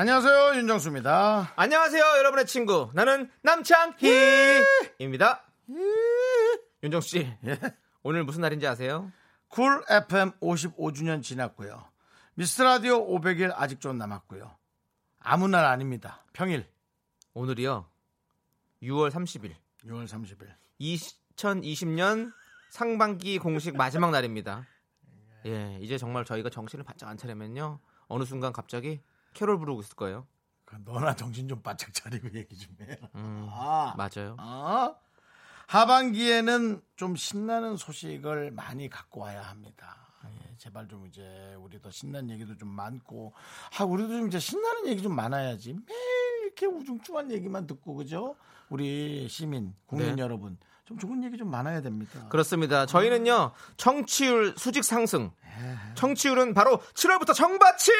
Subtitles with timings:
[0.00, 1.52] 안녕하세요 윤정수입니다.
[1.56, 2.88] 안녕하세요, 여러분의 친구.
[2.94, 4.64] 나는 남창희입니다.
[6.82, 7.30] 윤정수 씨,
[8.02, 9.12] 오늘 무슨 날인지 아세요?
[9.48, 11.84] 쿨 FM 55주년 지났고요.
[12.32, 14.56] 미스 라디오 500일 아직 좀 남았고요.
[15.18, 16.24] 아무 날 아닙니다.
[16.32, 16.66] 평일
[17.34, 17.86] 오늘이요.
[18.82, 19.52] 6월 30일.
[19.84, 20.48] 6월 30일.
[20.80, 22.32] 2020년
[22.70, 24.66] 상반기 공식 마지막 날입니다.
[25.44, 27.80] 예, 이제 정말 저희가 정신을 바짝 안 차리면요.
[28.08, 29.02] 어느 순간 갑자기
[29.34, 30.26] 캐롤 부르고 있을 거예요.
[30.64, 32.96] 그 너나 정신 좀 바짝 차리고 얘기 좀 해.
[33.16, 34.36] 음, 아, 맞아요.
[34.38, 34.94] 어?
[35.66, 39.96] 하반기에는 좀 신나는 소식을 많이 갖고 와야 합니다.
[40.24, 43.32] 예, 제발 좀 이제 우리도 신나는 얘기도 좀 많고,
[43.78, 45.72] 아 우리도 좀 이제 신나는 얘기 좀 많아야지.
[45.72, 48.36] 매일 이렇게 우중충한 얘기만 듣고 그죠?
[48.68, 50.22] 우리 시민, 국민 네.
[50.22, 52.28] 여러분 좀 좋은 얘기 좀 많아야 됩니다.
[52.28, 52.84] 그렇습니다.
[52.86, 55.30] 저희는요, 청취율 수직 상승.
[55.94, 57.92] 청취율은 바로 7월부터 정바치!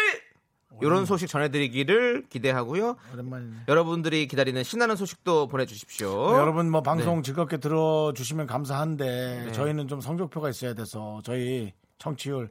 [0.83, 2.97] 이런 소식 전해드리기를 기대하고요.
[3.14, 3.56] 오랜만이네.
[3.69, 6.33] 여러분들이 기다리는 신나는 소식도 보내주십시오.
[6.33, 7.23] 네, 여러분 뭐 방송 네.
[7.23, 9.53] 즐겁게 들어주시면 감사한데 네.
[9.53, 12.51] 저희는 좀 성적표가 있어야 돼서 저희 청취율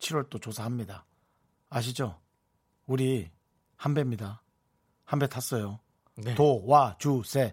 [0.00, 1.04] 7월 또 조사합니다.
[1.70, 2.18] 아시죠?
[2.86, 3.30] 우리
[3.76, 4.42] 한 배입니다.
[5.04, 5.80] 한 배 탔어요.
[6.16, 6.34] 네.
[6.34, 7.50] 도와주세요.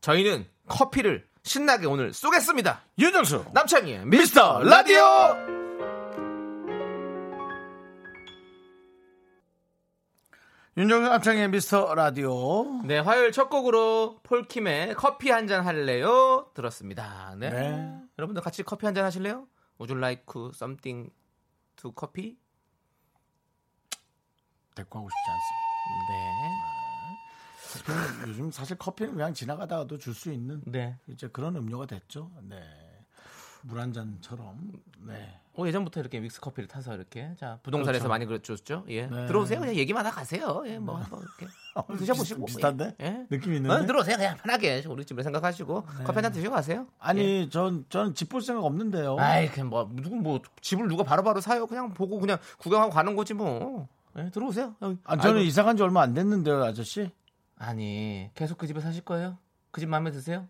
[0.00, 2.82] 저희는 커피를 신나게 오늘 쏘겠습니다.
[2.98, 5.55] 윤정수 남창희의 미스터 라디오.
[10.76, 12.82] 윤정수 남창의 미스터 라디오.
[12.82, 16.50] 네, 화요일 첫 곡으로 폴킴의 커피 한 잔 할래요?
[16.54, 17.34] 들었습니다.
[17.38, 17.48] 네.
[17.50, 17.98] 네.
[18.18, 19.46] 여러분들 같이 커피 한 잔 하실래요?
[19.80, 21.10] Would you like something
[21.76, 22.36] to coffee?
[24.74, 26.12] 데리고 하고 싶지 않습니다.
[28.24, 28.28] 네.
[28.28, 30.98] 요즘 사실 커피는 그냥 지나가다가도 줄 수 있는 네.
[31.08, 32.30] 이제 그런 음료가 됐죠.
[32.42, 32.60] 네.
[33.62, 34.72] 물 한 잔처럼.
[35.06, 35.40] 네.
[35.58, 38.08] 어, 예전부터 이렇게 믹스 커피를 타서 이렇게 자 부동산에서 그렇죠.
[38.10, 38.84] 많이 그랬죠.
[38.88, 39.06] 예.
[39.06, 39.26] 네.
[39.26, 39.58] 들어오세요.
[39.60, 40.62] 그냥 얘기만 하다 가세요.
[40.66, 41.46] 예, 뭐 한번 이렇게
[41.98, 42.96] 드셔보시고 비슷- 비슷한데?
[43.00, 43.04] 예.
[43.06, 43.26] 예.
[43.30, 43.74] 느낌 있는데?
[43.74, 44.16] 어, 들어오세요.
[44.16, 46.86] 그냥 편하게 우리 집을 생각하시고 커피 한 잔 드시고 가세요.
[46.98, 49.16] 아니, 전, 저는 집 볼 생각 없는데요.
[49.18, 51.66] 아이 그냥 뭐 누구 뭐 집을 누가 바로 바로 사요?
[51.66, 53.88] 그냥 보고 그냥 구경하고 가는 거지 뭐.
[54.18, 54.74] 예, 들어오세요.
[54.82, 54.98] 여기.
[55.04, 55.46] 아, 저는 아이고.
[55.48, 57.10] 이사 간 지 얼마 안 됐는데요, 아저씨.
[57.58, 59.38] 아니 계속 그 집에 사실 거예요?
[59.70, 60.46] 그 집 마음에 드세요?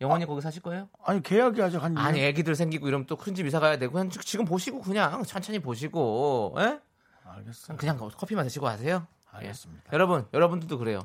[0.00, 0.26] 영원히 아.
[0.26, 0.88] 거기 사실 거예요?
[1.04, 2.24] 아니, 계약이 아직 한 아니 2년.
[2.24, 5.58] 애기들 생기고 이러면 또 큰 집 이사 가야 되고 그냥 지- 지금 보시고 그냥 천천히
[5.58, 6.78] 보시고 예?
[7.24, 7.76] 알겠어요.
[7.78, 9.06] 그냥 커피만 드시고 가세요.
[9.34, 9.36] 예.
[9.38, 9.84] 알겠습니다.
[9.92, 11.00] 여러분 여러분들도 그래요.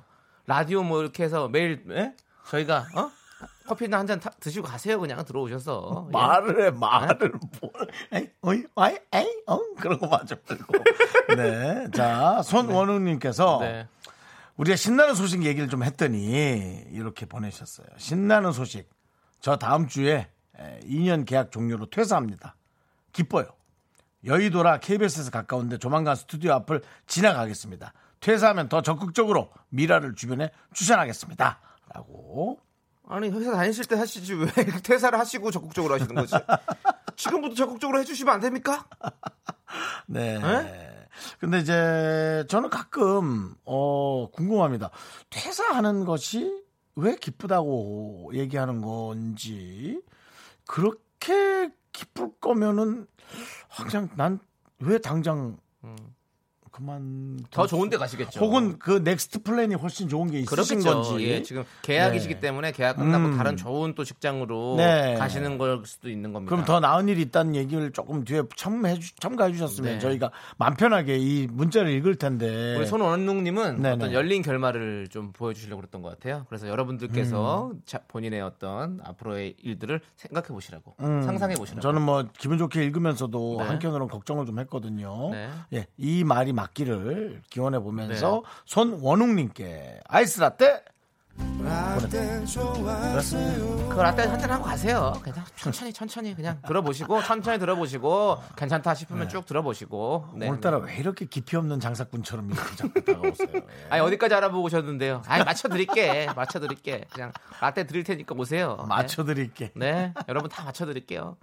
[0.46, 2.14] 라디오 뭐 이렇게 해서 매일 예?
[2.48, 3.12] 저희가 어?
[3.66, 6.12] 커피나 한 잔 드시고 가세요 그냥 들어오셔서 예.
[6.12, 7.32] 말을 해, 말을
[7.62, 7.72] 뭘.
[8.12, 9.58] 에이, 어이, 아이, 에이, 어?
[9.80, 10.74] 그런 거 마저 말고.
[11.38, 11.88] 네.
[11.94, 13.88] 자, 손원웅님께서 네.
[14.58, 17.88] 우리가 신나는 소식 얘기를 좀 했더니 이렇게 보내셨어요.
[17.98, 18.90] 신나는 소식.
[19.40, 20.30] 저 다음 주에
[20.84, 22.56] 2년 계약 종료로 퇴사합니다.
[23.12, 23.48] 기뻐요.
[24.26, 27.94] 여의도라 KBS에서 가까운데 조만간 스튜디오 앞을 지나가겠습니다.
[28.20, 31.60] 퇴사하면 더 적극적으로 미라를 주변에 추천하겠습니다.
[31.94, 32.60] 라고.
[33.08, 34.46] 아니 회사 다니실 때 하시지 왜
[34.84, 36.36] 퇴사를 하시고 적극적으로 하시는 거지?
[37.18, 38.86] 지금부터 적극적으로 해주시면 안 됩니까?
[40.08, 40.36] 네.
[40.36, 41.01] 에?
[41.40, 44.90] 근데 이제 저는 가끔 어 궁금합니다.
[45.30, 46.64] 퇴사하는 것이
[46.96, 50.02] 왜 기쁘다고 얘기하는 건지
[50.66, 53.08] 그렇게 기쁠 거면은
[53.78, 55.58] 아, 그냥 난왜 당장
[56.72, 58.40] 그만 더 좋은 데 가시겠죠.
[58.40, 61.10] 혹은 그 next plan이 훨씬 좋은 게 있으신 그렇겠죠.
[61.10, 62.40] 건지 예, 지금 계약이시기 네.
[62.40, 63.38] 때문에 계약 끝나고 음.
[63.38, 65.16] 다른 좋은 또 직장으로 네.
[65.16, 66.50] 가시는 걸 수도 있는 겁니다.
[66.50, 70.00] 그럼 더 나은 일이 있다는 얘기를 조금 뒤에 첨해 주, 첨가해 주셨으면 네.
[70.00, 73.96] 저희가 마음 편하게 이 문자를 읽을 텐데 우리 손원웅 님은 네네.
[73.96, 76.46] 어떤 열린 결말을 좀 보여 주시려고 그랬던 것 같아요.
[76.48, 77.82] 그래서 여러분들께서 음.
[77.86, 81.82] 자- 본인의 어떤 앞으로의 일들을 생각해 보시라고, 음, 상상해 보시라고.
[81.82, 83.64] 저는 뭐 기분 좋게 읽으면서도 네.
[83.66, 85.30] 한편으로는 걱정을 좀 했거든요.
[85.32, 85.50] 네.
[85.74, 88.50] 예, 이 말이 맞기를 기원해 보면서 네.
[88.66, 90.84] 손원웅님께 아이스 라떼
[91.38, 91.64] 그
[94.02, 95.14] 라떼 한잔 하고 가세요.
[95.24, 100.30] 그냥 천천히 천천히 그냥 들어보시고 천천히 들어보시고 괜찮다 싶으면 쭉 들어보시고.
[100.36, 100.48] 네.
[100.50, 103.50] 오늘따라 왜 이렇게 깊이 없는 장사꾼처럼 이렇게 자꾸 다가오세요?
[103.56, 103.64] 예.
[103.90, 105.22] 아니 어디까지 알아보고 오셨는데요?
[105.28, 107.06] 아니 맞춰드릴게, 맞춰드릴게.
[107.14, 108.78] 그냥 라떼 드릴 테니까 오세요.
[108.82, 108.86] 네.
[108.88, 109.72] 맞춰드릴게.
[109.76, 111.38] 네, 여러분 다 맞춰드릴게요.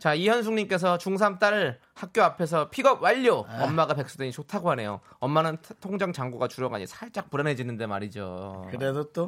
[0.00, 3.44] 자, 이현숙님께서 중3 딸 학교 앞에서 픽업 완료.
[3.60, 5.00] 엄마가 백수되니 좋다고 하네요.
[5.20, 8.66] 엄마는 타- 통장 잔고가 줄어가니 살짝 불안해지는데 말이죠.
[8.70, 9.21] 그래도 또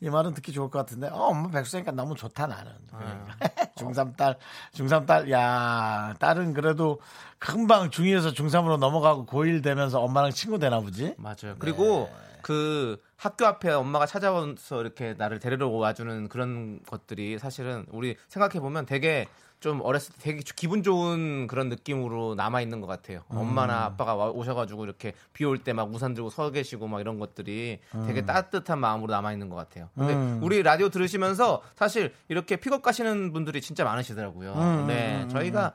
[0.00, 2.72] 이 말은 듣기 좋을 것 같은데, 어, 엄마 백수니까 너무 좋다 나는.
[2.88, 3.36] 그러니까.
[3.76, 4.36] 중3 딸,
[4.74, 7.00] 중3 딸, 야, 딸은 그래도
[7.38, 11.14] 금방 중2에서 중3으로 넘어가고 고1 되면서 엄마랑 친구 되나 보지?
[11.18, 11.56] 맞아요.
[11.58, 12.10] 그리고
[12.42, 18.84] 그 학교 앞에 엄마가 찾아와서 이렇게 나를 데리러 와주는 그런 것들이 사실은 우리 생각해 보면
[18.84, 19.26] 되게
[19.62, 23.20] 좀 어렸을 때 되게 기분 좋은 그런 느낌으로 남아 있는 것 같아요.
[23.28, 27.20] 엄마나 아빠가 와- 오셔가지고 이렇게 비 올 때 막 우산 들고 서 계시고 막 이런
[27.20, 29.88] 것들이 되게 따뜻한 마음으로 남아 있는 것 같아요.
[29.96, 30.14] 근데
[30.44, 34.54] 우리 라디오 들으시면서 사실 이렇게 픽업 가시는 분들이 진짜 많으시더라고요.
[34.88, 35.72] 네, 저희가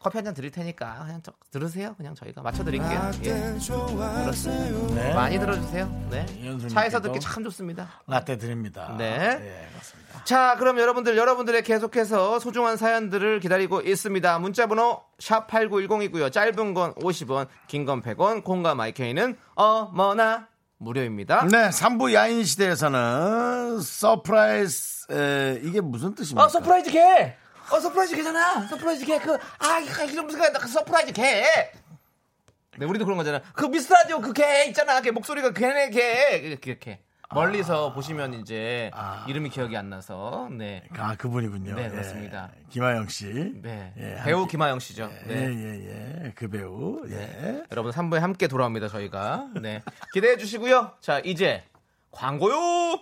[0.00, 1.94] 커피 한 잔 드릴 테니까 그냥 저- 들으세요.
[1.96, 3.10] 그냥 저희가 맞춰 드릴게요.
[3.24, 3.30] 예.
[3.58, 4.94] 그렇습니다.
[4.94, 5.14] 네.
[5.14, 5.86] 많이 들어주세요.
[6.10, 6.24] 네.
[6.30, 7.88] 이현수님께도 차에서 듣기 참 좋습니다.
[8.06, 8.94] 라떼 드립니다.
[8.96, 9.14] 네.
[9.40, 10.24] 예, 그렇습니다.
[10.24, 14.38] 자, 그럼 여러분들, 여러분들의 계속해서 소중한 사연들을 기다리고 있습니다.
[14.38, 16.30] 문자번호 샵 8910이고요.
[16.32, 20.48] 짧은 건 50원, 긴 건 100원, 공감 마이케이는 어머나
[20.78, 21.44] 무료입니다.
[21.50, 26.44] 네, 3부 야인 시대에서는 서프라이즈, 에, 이게 무슨 뜻입니까?
[26.44, 27.36] 어, 서프라이즈 걔!
[27.70, 28.66] 어, 서프라이즈 걔잖아!
[28.66, 29.18] 서프라이즈 걔!
[29.18, 29.78] 그, 아,
[30.10, 31.44] 이런 무슨 걔, 그 서프라이즈 걔!
[32.78, 33.40] 네, 우리도 그런 거잖아.
[33.54, 35.00] 그 미스 라디오 그 걔 있잖아.
[35.00, 36.36] 걔 목소리가 걔네 걔!
[36.38, 37.00] 이렇게, 이렇게.
[37.30, 38.90] 멀리서 보시면 이제
[39.26, 40.82] 이름이 기억이 안 나서, 네.
[40.96, 41.74] 아, 그분이군요.
[41.74, 41.88] 네, 예.
[41.90, 42.50] 그렇습니다.
[42.70, 43.26] 김하영 씨.
[43.60, 43.92] 네.
[43.98, 45.10] 예, 배우 함께- 김하영 씨죠.
[45.28, 45.54] 예, 네.
[45.54, 46.32] 예, 예.
[46.34, 47.02] 그 배우.
[47.10, 47.62] 예.
[47.70, 49.48] 여러분 3부에 함께 돌아옵니다, 저희가.
[49.60, 49.82] 네.
[50.14, 50.92] 기대해 주시고요.
[51.02, 51.64] 자, 이제
[52.12, 53.00] 광고요!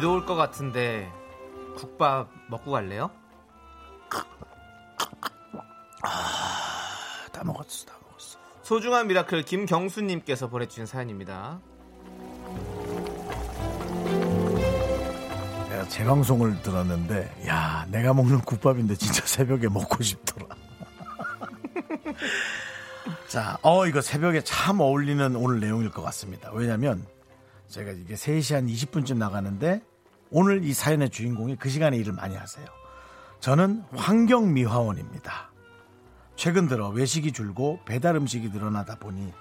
[0.00, 1.12] 비도 올 것 같은데
[1.76, 3.10] 국밥 먹고 갈래요?
[7.30, 8.38] 다 먹었어, 다 먹었어.
[8.62, 11.60] 소중한 미라클 김경수님께서 보내주신 사연입니다.
[15.68, 20.46] 내가 재방송을 들었는데, 야, 내가 먹는 국밥인데 진짜 새벽에 먹고 싶더라.
[23.28, 26.50] 자, 어, 이거 새벽에 참 어울리는 오늘 내용일 것 같습니다.
[26.54, 27.04] 왜냐면,
[27.68, 29.82] 제가 이게 3시 한 20분쯤 나가는데,
[30.30, 32.66] 오늘 이 사연의 주인공이 그 시간에 일을 많이 하세요.
[33.40, 35.50] 저는 환경미화원입니다.
[36.36, 39.32] 최근 들어 외식이 줄고 배달 음식이 늘어나다 보니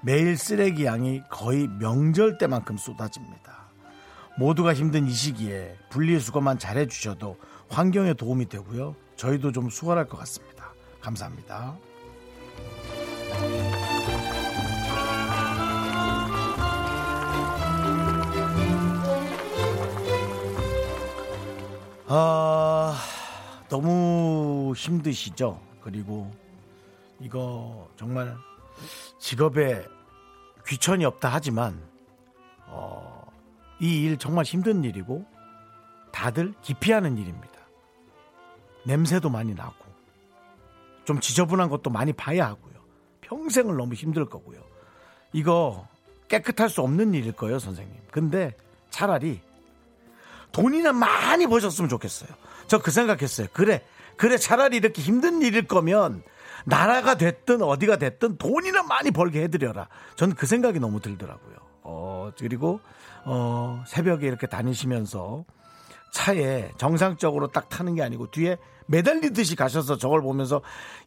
[0.00, 3.62] 매일 쓰레기 양이 거의 명절 때만큼 쏟아집니다.
[4.38, 7.36] 모두가 힘든 이 시기에 분리수거만 잘해주셔도
[7.68, 8.96] 환경에 도움이 되고요.
[9.16, 10.72] 저희도 좀 수월할 것 같습니다.
[11.00, 11.76] 감사합니다.
[22.06, 22.98] 아,
[23.68, 25.60] 너무 힘드시죠?
[25.80, 26.30] 그리고
[27.20, 28.36] 이거 정말
[29.18, 29.84] 직업에
[30.66, 31.80] 귀천이 없다 하지만
[32.66, 33.26] 어,
[33.80, 35.24] 이 일 정말 힘든 일이고
[36.12, 37.52] 다들 기피하는 일입니다.
[38.86, 39.74] 냄새도 많이 나고
[41.04, 42.74] 좀 지저분한 것도 많이 봐야 하고요.
[43.22, 44.60] 평생을 너무 힘들 거고요.
[45.32, 45.86] 이거
[46.28, 47.96] 깨끗할 수 없는 일일 거예요, 선생님.
[48.10, 48.54] 근데
[48.90, 49.40] 차라리
[50.52, 52.28] 돈이나 많이 버셨으면 좋겠어요.
[52.66, 53.48] 저 그 생각했어요.
[53.52, 53.82] 그래,
[54.16, 56.22] 그래, 차라리 이렇게 힘든 일일 거면
[56.64, 59.88] 나라가 됐든 어디가 됐든 돈이나 많이 벌게 해드려라.
[60.16, 61.56] 저는 그 생각이 너무 들더라고요.
[61.82, 62.80] 어, 그리고,
[63.24, 65.44] 어, 새벽에 이렇게 다니시면서
[66.12, 70.60] 차에 정상적으로 딱 타는 게 아니고 뒤에 매달리듯이 가셔서 저걸 보면서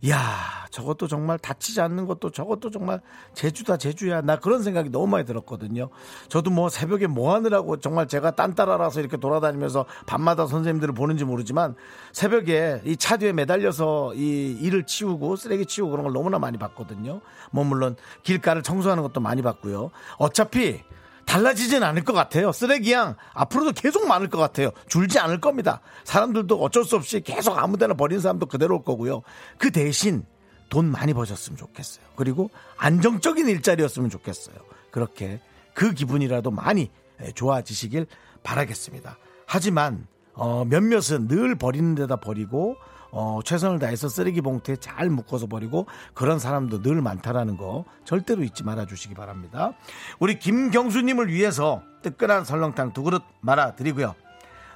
[0.10, 3.02] 야 저것도 정말 다치지 않는 것도 저것도 정말
[3.34, 4.22] 제주다 제주야.
[4.22, 5.90] 나 그런 생각이 너무 많이 들었거든요.
[6.28, 11.76] 저도 뭐 새벽에 뭐 하느라고 정말 제가 딴따라라서 이렇게 돌아다니면서 밤마다 선생님들을 보는지 모르지만
[12.12, 17.22] 새벽에 이 차 뒤에 매달려서 이 일을 치우고 쓰레기 치우고 그런 걸 너무나 많이 봤거든요.
[17.52, 19.92] 뭐 물론 길가를 청소하는 것도 많이 봤고요.
[20.18, 20.82] 어차피
[21.26, 22.52] 달라지진 않을 것 같아요.
[22.52, 24.72] 쓰레기 양 앞으로도 계속 많을 것 같아요.
[24.88, 25.82] 줄지 않을 겁니다.
[26.04, 29.22] 사람들도 어쩔 수 없이 계속 아무데나 버린 사람도 그대로 올 거고요.
[29.58, 30.26] 그 대신
[30.70, 32.06] 돈 많이 버셨으면 좋겠어요.
[32.16, 34.56] 그리고 안정적인 일자리였으면 좋겠어요.
[34.92, 35.42] 그렇게
[35.74, 36.90] 그 기분이라도 많이
[37.34, 38.08] 좋아지시길
[38.44, 39.18] 바라겠습니다.
[39.46, 42.76] 하지만 어, 몇몇은 늘 버리는 데다 버리고
[43.12, 48.64] 어, 최선을 다해서 쓰레기 봉투에 잘 묶어서 버리고 그런 사람도 늘 많다라는 거 절대로 잊지
[48.64, 49.74] 말아 주시기 바랍니다.
[50.20, 54.16] 우리 김경수님을 위해서 뜨끈한 설렁탕 두 그릇 말아 드리고요.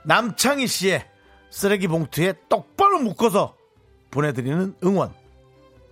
[0.06, 1.06] 남창희 씨의
[1.50, 3.56] 쓰레기 봉투에 똑바로 묶어서
[4.12, 5.14] 보내드리는 응원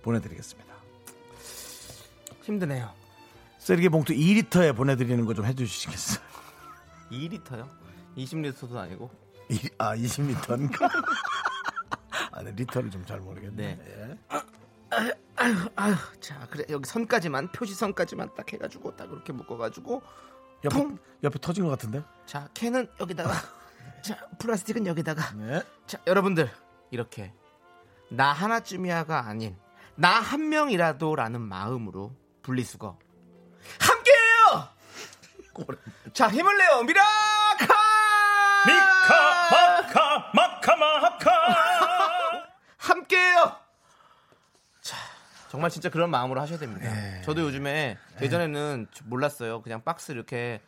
[0.02, 0.68] 보내드리겠습니다.
[2.44, 2.90] 힘드네요.
[3.58, 6.24] 쓰레기 봉투 2리터에 보내드리는 거 좀 해주시겠어요?
[7.12, 7.68] 2리터요?
[8.16, 9.10] 20리터도 아니고.
[9.50, 10.88] 이- 아 20리터인가?
[12.38, 13.74] 아, 네, 리터를 좀 잘 모르겠네.
[13.76, 14.18] 네.
[14.30, 15.12] 예.
[15.76, 20.02] 아휴, 자, 그래 여기 선까지만 표시선까지만 딱 해가지고 딱 이렇게 묶어가지고
[20.64, 20.98] 옆에, 통!
[21.22, 22.02] 옆에 터진 것 같은데?
[22.26, 23.30] 자 캔은 여기다가
[24.02, 25.62] 자 플라스틱은 여기다가 네.
[25.86, 26.50] 자 여러분들
[26.90, 27.32] 이렇게
[28.10, 29.56] 나 하나쯤이야가 아닌
[29.94, 32.98] 나 한 명이라도 라는 마음으로 분리수거
[33.80, 34.68] 함께해요.
[36.14, 37.74] 자 힘을 내요 미라카
[38.66, 41.77] 미카 마카 마카 마카
[43.08, 43.56] 함께해요.
[44.80, 44.96] 자
[45.50, 46.92] 정말 진짜 그런 마음으로 하셔야 됩니다.
[46.92, 47.22] 네.
[47.22, 49.62] 저도 요즘에 예전에는 몰랐어요.
[49.62, 50.60] 그냥 박스 이렇게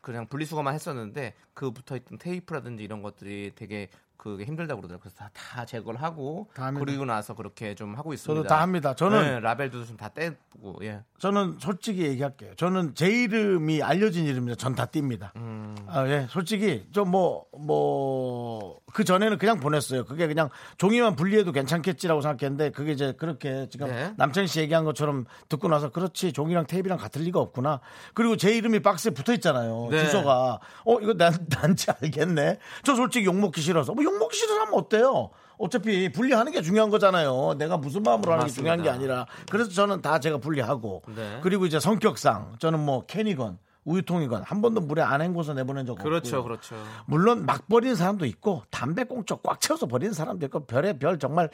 [0.00, 5.02] 그냥 분리수거만 했었는데 그 붙어 있던 테이프라든지 이런 것들이 되게 그게 힘들다고 그러더라고요.
[5.02, 6.70] 그래서 다, 다 제거를 하고 다.
[6.72, 8.40] 그리고 나서 그렇게 좀 하고 있습니다.
[8.42, 8.94] 저도 다 합니다.
[8.94, 11.02] 저는 네, 라벨도 좀 다 떼고 예.
[11.18, 12.54] 저는 솔직히 얘기할게요.
[12.56, 15.30] 저는 제 이름이 알려진 이름이라 전 다 띱니다.
[15.36, 15.76] 음.
[15.86, 20.04] 아, 예, 솔직히 좀 뭐 뭐 그 전에는 그냥 보냈어요.
[20.04, 24.14] 그게 그냥 종이만 분리해도 괜찮겠지라고 생각했는데 그게 이제 그렇게 지금 네.
[24.16, 27.80] 남창희 씨 얘기한 것처럼 듣고 나서 그렇지 종이랑 테이프랑 같을 리가 없구나.
[28.14, 29.88] 그리고 제 이름이 박스에 붙어 있잖아요.
[29.90, 30.04] 네.
[30.04, 32.58] 주소가 어 이거 난 난지 알겠네.
[32.84, 35.30] 저 솔직히 욕 먹기 싫어서 뭐욕 먹기 싫어서 하면 어때요?
[35.58, 37.54] 어차피 분리하는 게 중요한 거잖아요.
[37.58, 38.60] 내가 무슨 마음으로 하는 게 맞습니다.
[38.60, 41.40] 중요한 게 아니라 그래서 저는 다 제가 분리하고 네.
[41.42, 46.04] 그리고 이제 성격상 저는 뭐 캔이건 우유통이건 한 번도 물에 안 헹궈서 내보낸 적 없고
[46.04, 46.74] 그렇죠, 그렇죠.
[47.06, 51.50] 물론 막 버리는 사람도 있고 담배 꽁초 꽉 채워서 버리는 사람도 있고 별의 별 정말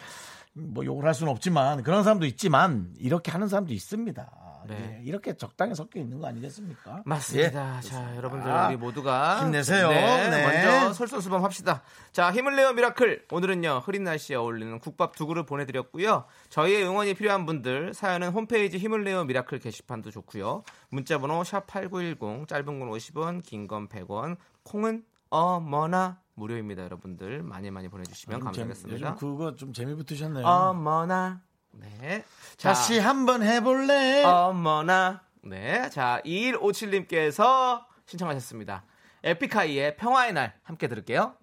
[0.52, 4.30] 뭐 욕을 할 수는 없지만 그런 사람도 있지만 이렇게 하는 사람도 있습니다.
[4.67, 4.99] 네.
[5.00, 7.02] 예, 이렇게 적당히 섞여 있는 거 아니겠습니까?
[7.05, 7.79] 맞습니다.
[7.79, 7.81] 예.
[7.81, 9.88] 자, 여러분들 아, 우리 모두가 힘내세요.
[9.88, 10.43] 네, 네.
[10.67, 11.83] 먼저 솔선수범 합시다.
[12.12, 13.26] 자, 힘을 내요 미라클.
[13.31, 16.25] 오늘은요 흐린 날씨에 어울리는 국밥 두 그릇 보내드렸고요.
[16.49, 20.62] 저희의 응원이 필요한 분들 사연은 홈페이지 힘을 내요 미라클 게시판도 좋고요.
[20.90, 26.83] 문자번호 샵 #8910 짧은 건 50원, 긴 건 100원, 콩은 어머나 무료입니다.
[26.85, 28.95] 여러분들 많이 많이 보내주시면 요즘, 감사하겠습니다.
[29.11, 30.45] 요즘 그거 좀 재미 붙으셨네요.
[30.47, 31.40] 어머나.
[31.73, 32.25] 네.
[32.57, 34.25] 자, 다시 한번 해볼래?
[34.25, 35.23] 어머나.
[35.43, 35.89] 네.
[35.91, 38.85] 자, 2157님께서 신청하셨습니다.
[39.23, 41.35] 에픽하이의 평화의 날 함께 들을게요.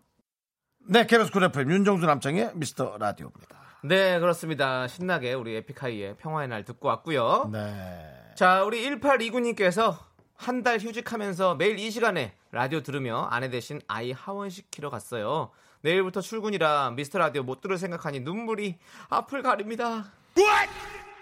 [0.89, 3.57] 네, KBS 쿨 FM 윤정수 남창희의 미스터 라디오입니다.
[3.83, 4.87] 네, 그렇습니다.
[4.87, 7.49] 신나게 우리 에픽하이의 평화의 날 듣고 왔고요.
[7.51, 8.31] 네.
[8.35, 9.97] 자, 우리 1829님께서
[10.35, 15.49] 한 달 휴직하면서 매일 이 시간에 라디오 들으며 아내 대신 아이 하원시키러 갔어요.
[15.81, 18.77] 내일부터 출근이라 미스터 라디오 못 들을 생각하니 눈물이
[19.09, 20.11] 앞을 가립니다.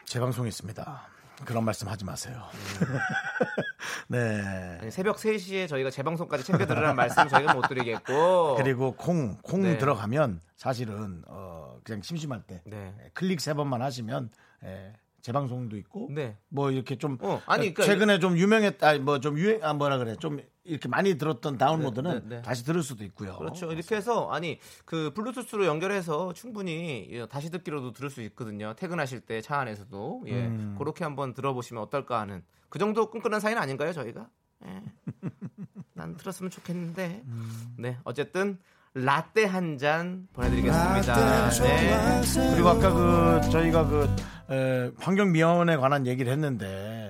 [0.06, 1.08] 재방송이 있습니다.
[1.44, 2.42] 그런 말씀 하지 마세요.
[4.08, 4.78] 네.
[4.82, 8.56] 아니, 새벽 3시에 저희가 재방송까지 챙겨 들으라는 말씀 저희가 못 드리겠고.
[8.58, 9.78] 그리고 콩, 콩 네.
[9.78, 12.94] 들어가면 사실은 어, 그냥 심심할 때 네.
[13.14, 14.30] 클릭 세 번만 하시면
[14.64, 16.38] 예, 재방송도 있고 네.
[16.48, 20.16] 뭐 이렇게 좀 어, 아니, 그러니까 최근에 좀 유명했다 뭐 좀 유행 아 뭐라 그래
[20.20, 22.42] 좀 이렇게 많이 들었던 다운로드는 네, 네.
[22.42, 23.38] 다시 들을 수도 있고요.
[23.38, 23.72] 그렇죠.
[23.72, 28.74] 이렇게 해서 아니 그 블루투스로 연결해서 충분히 예, 다시 듣기로도 들을 수 있거든요.
[28.76, 30.76] 퇴근하실 때 차 안에서도 예 음.
[30.80, 34.28] 그렇게 한번 들어보시면 어떨까 하는 그 정도 끈끈한 사이는 아닌가요 저희가?
[34.66, 34.82] 예.
[35.94, 37.76] 난 들었으면 좋겠는데 음.
[37.78, 38.58] 네 어쨌든
[38.96, 41.50] 라떼 한 잔 보내드리겠습니다.
[41.52, 42.22] 네.
[42.54, 42.94] 그리고 아까
[43.42, 44.08] 그 저희가 그
[44.50, 47.05] 에, 환경 미화원에 관한 얘기를 했는데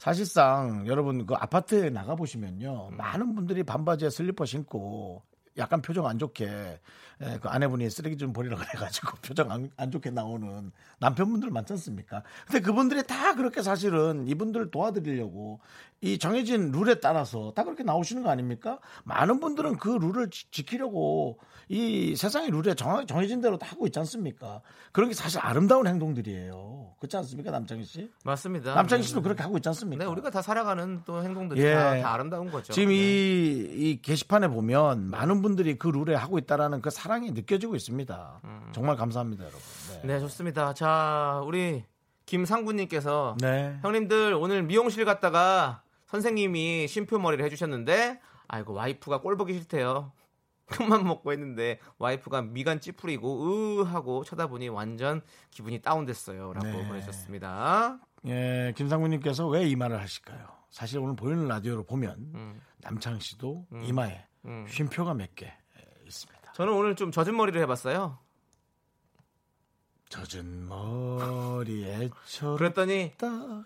[0.00, 2.88] 사실상 여러분 그 아파트에 나가 보시면요.
[2.92, 5.22] 많은 분들이 반바지에 슬리퍼 신고
[5.58, 6.80] 약간 표정 안 좋게
[7.22, 12.22] 에, 그 아내분이 쓰레기 좀 버리라 그래가지고 표정 안, 안 좋게 나오는 남편분들 많지 않습니까?
[12.46, 15.60] 근데 그분들이 다 그렇게 사실은 이분들 도와드리려고
[16.02, 18.78] 이 정해진 룰에 따라서 다 그렇게 나오시는 거 아닙니까?
[19.04, 21.38] 많은 분들은 그 룰을 지, 지키려고
[21.68, 24.62] 이 세상의 룰에 정, 정해진 대로 다 하고 있지 않습니까?
[24.92, 26.94] 그런 게 사실 아름다운 행동들이에요.
[26.98, 28.10] 그렇지 않습니까, 남창희 씨?
[28.24, 28.74] 맞습니다.
[28.74, 30.04] 남창희 씨도 그렇게 하고 있지 않습니까?
[30.04, 31.74] 네 우리가 다 살아가는 또 행동들이 예.
[31.74, 32.72] 다, 다 아름다운 거죠.
[32.72, 32.94] 지금 네.
[32.96, 38.40] 이, 이 게시판에 보면 많은 분들이 그 룰에 하고 있다라는 그 사랑이 느껴지고 있습니다.
[38.72, 39.60] 정말 감사합니다, 여러분.
[40.02, 40.14] 네.
[40.14, 40.74] 네 좋습니다.
[40.74, 41.84] 자 우리
[42.26, 43.78] 김상구님께서 네.
[43.82, 50.12] 형님들 오늘 미용실 갔다가 선생님이 쉼표 머리를 해주셨는데 아이고 와이프가 꼴 보기 싫대요.
[50.70, 55.20] 큰맘 먹고 했는데 와이프가 미간 찌푸리고 으 하고 쳐다보니 완전
[55.50, 56.52] 기분이 다운됐어요.
[56.52, 56.86] 라고 네.
[56.86, 57.98] 보내셨습니다.
[58.26, 60.46] 예, 김상구님께서 왜 이 말을 하실까요?
[60.70, 62.60] 사실 오늘 보이는 라디오를 보면 음.
[62.80, 64.66] 남창 씨도 이마에 음.
[64.68, 65.52] 쉼표가 몇 개
[66.06, 66.52] 있습니다.
[66.52, 68.18] 저는 오늘 좀 젖은 머리를 해봤어요.
[70.08, 73.12] 젖은 머리에 젖다 그랬더니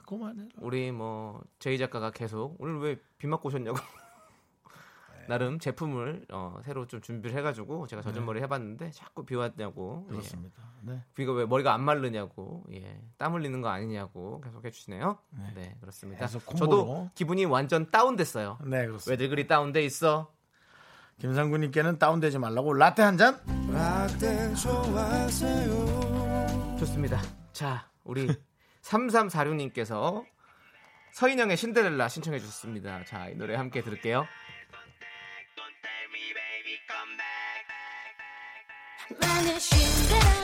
[0.07, 0.49] 고만해라.
[0.59, 5.27] 우리 뭐 제이 작가가 계속 오늘 왜 비 맞고 오셨냐고 네.
[5.29, 10.13] 나름 제품을 어, 새로 좀 준비를 해가지고 제가 젖은 머리 해봤는데 자꾸 비 왔냐고 예.
[10.13, 10.63] 그렇습니다.
[10.83, 11.03] 네.
[11.15, 13.01] 비가 왜 머리가 안 마르냐고 예.
[13.17, 15.19] 땀 흘리는 거 아니냐고 계속 해주시네요.
[15.55, 16.21] 네, 그렇습니다.
[16.27, 16.71] 계속 콤보로.
[16.71, 18.59] 저도 기분이 완전 다운됐어요.
[18.67, 19.11] 네, 그렇습니다.
[19.11, 20.31] 왜들 그리 다운돼 있어?
[21.21, 23.41] 김상구님께는 다운되지 말라고 라떼 한 잔.
[26.79, 27.21] 좋습니다.
[27.53, 28.29] 자, 우리
[28.83, 30.25] 3346님께서
[31.13, 33.05] 서인영의 신데렐라 신청해 주셨습니다.
[33.05, 34.27] 자, 이 노래 함께 들을게요.
[39.21, 40.44] 나는 신데렐라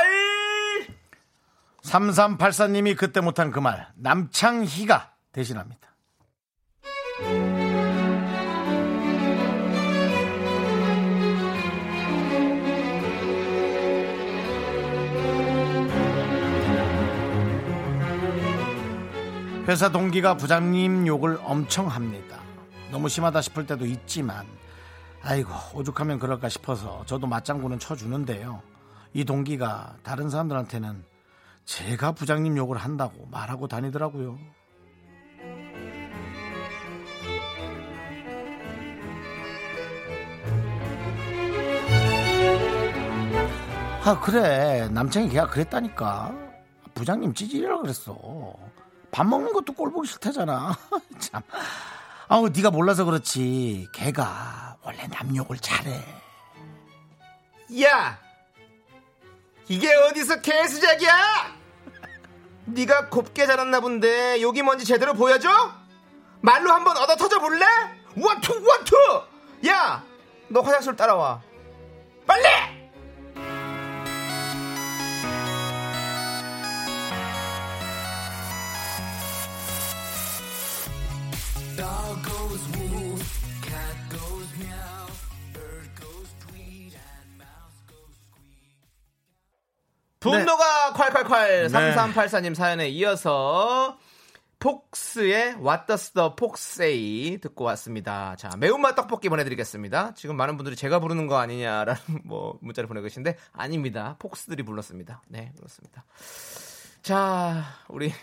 [1.91, 5.89] 3384님이 그때 못한 그 말 남창희가 대신합니다.
[19.67, 22.39] 회사 동기가 부장님 욕을 엄청 합니다.
[22.91, 24.45] 너무 심하다 싶을 때도 있지만
[25.23, 28.61] 아이고 오죽하면 그럴까 싶어서 저도 맞장구는 쳐주는데요.
[29.13, 31.03] 이 동기가 다른 사람들한테는
[31.65, 34.37] 제가 부장님 욕을 한다고 말하고 다니더라고요.
[44.03, 44.87] 아 그래.
[44.89, 46.33] 남창이 걔가 그랬다니까.
[46.95, 48.17] 부장님 찌질이라 그랬어.
[49.11, 50.75] 밥 먹는 것도 꼴 보기 싫다잖아.
[51.19, 51.41] 참.
[52.27, 53.87] 아우 네가 몰라서 그렇지.
[53.93, 56.03] 걔가 원래 남 욕을 잘해.
[57.83, 58.19] 야!
[59.69, 61.50] 이게 어디서 개수작이야?
[62.65, 65.49] 네가 곱게 자랐나 본데 욕이 뭔지 제대로 보여줘?
[66.41, 67.65] 말로 한번 얻어 터져 볼래?
[68.15, 68.95] 원투 원투!
[69.67, 70.03] 야!
[70.47, 71.41] 너 화장실 따라와
[72.25, 72.70] 빨리!
[90.21, 93.97] 분노가 콸콸콸 3384님 사연에 이어서
[94.59, 98.35] 폭스의 What Does the Fox Say 듣고 왔습니다.
[98.35, 100.13] 자, 매운맛 떡볶이 보내드리겠습니다.
[100.13, 104.15] 지금 많은 분들이 제가 부르는 거 아니냐라는 뭐 문자를 보내고 계신데 아닙니다.
[104.19, 105.23] 폭스들이 불렀습니다.
[105.27, 106.05] 네, 그렇습니다.
[107.01, 108.13] 자, 우리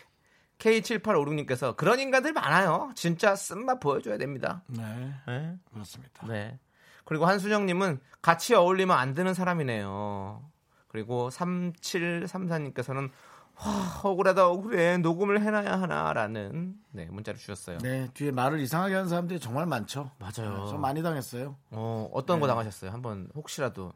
[0.58, 2.92] K7856님께서 그런 인간들 많아요.
[2.94, 4.62] 진짜 쓴맛 보여줘야 됩니다.
[4.68, 5.56] 네 네.
[5.72, 6.60] 그렇습니다 네.
[7.04, 10.42] 그리고 한순영님은 같이 어울리면 안 되는 사람이네요.
[10.88, 13.10] 그리고 3734님께서는
[13.60, 14.98] 와, 억울하다, 억울해.
[14.98, 17.78] 녹음을 해놔야 하나라는 네, 문자를 주셨어요.
[17.78, 20.10] 네, 뒤에 말을 이상하게 하는 사람들이 정말 많죠.
[20.18, 20.64] 맞아요.
[20.64, 21.56] 네, 좀 많이 당했어요.
[21.72, 22.90] 어, 어떤 거 당하셨어요?
[22.92, 23.92] 한번 혹시라도.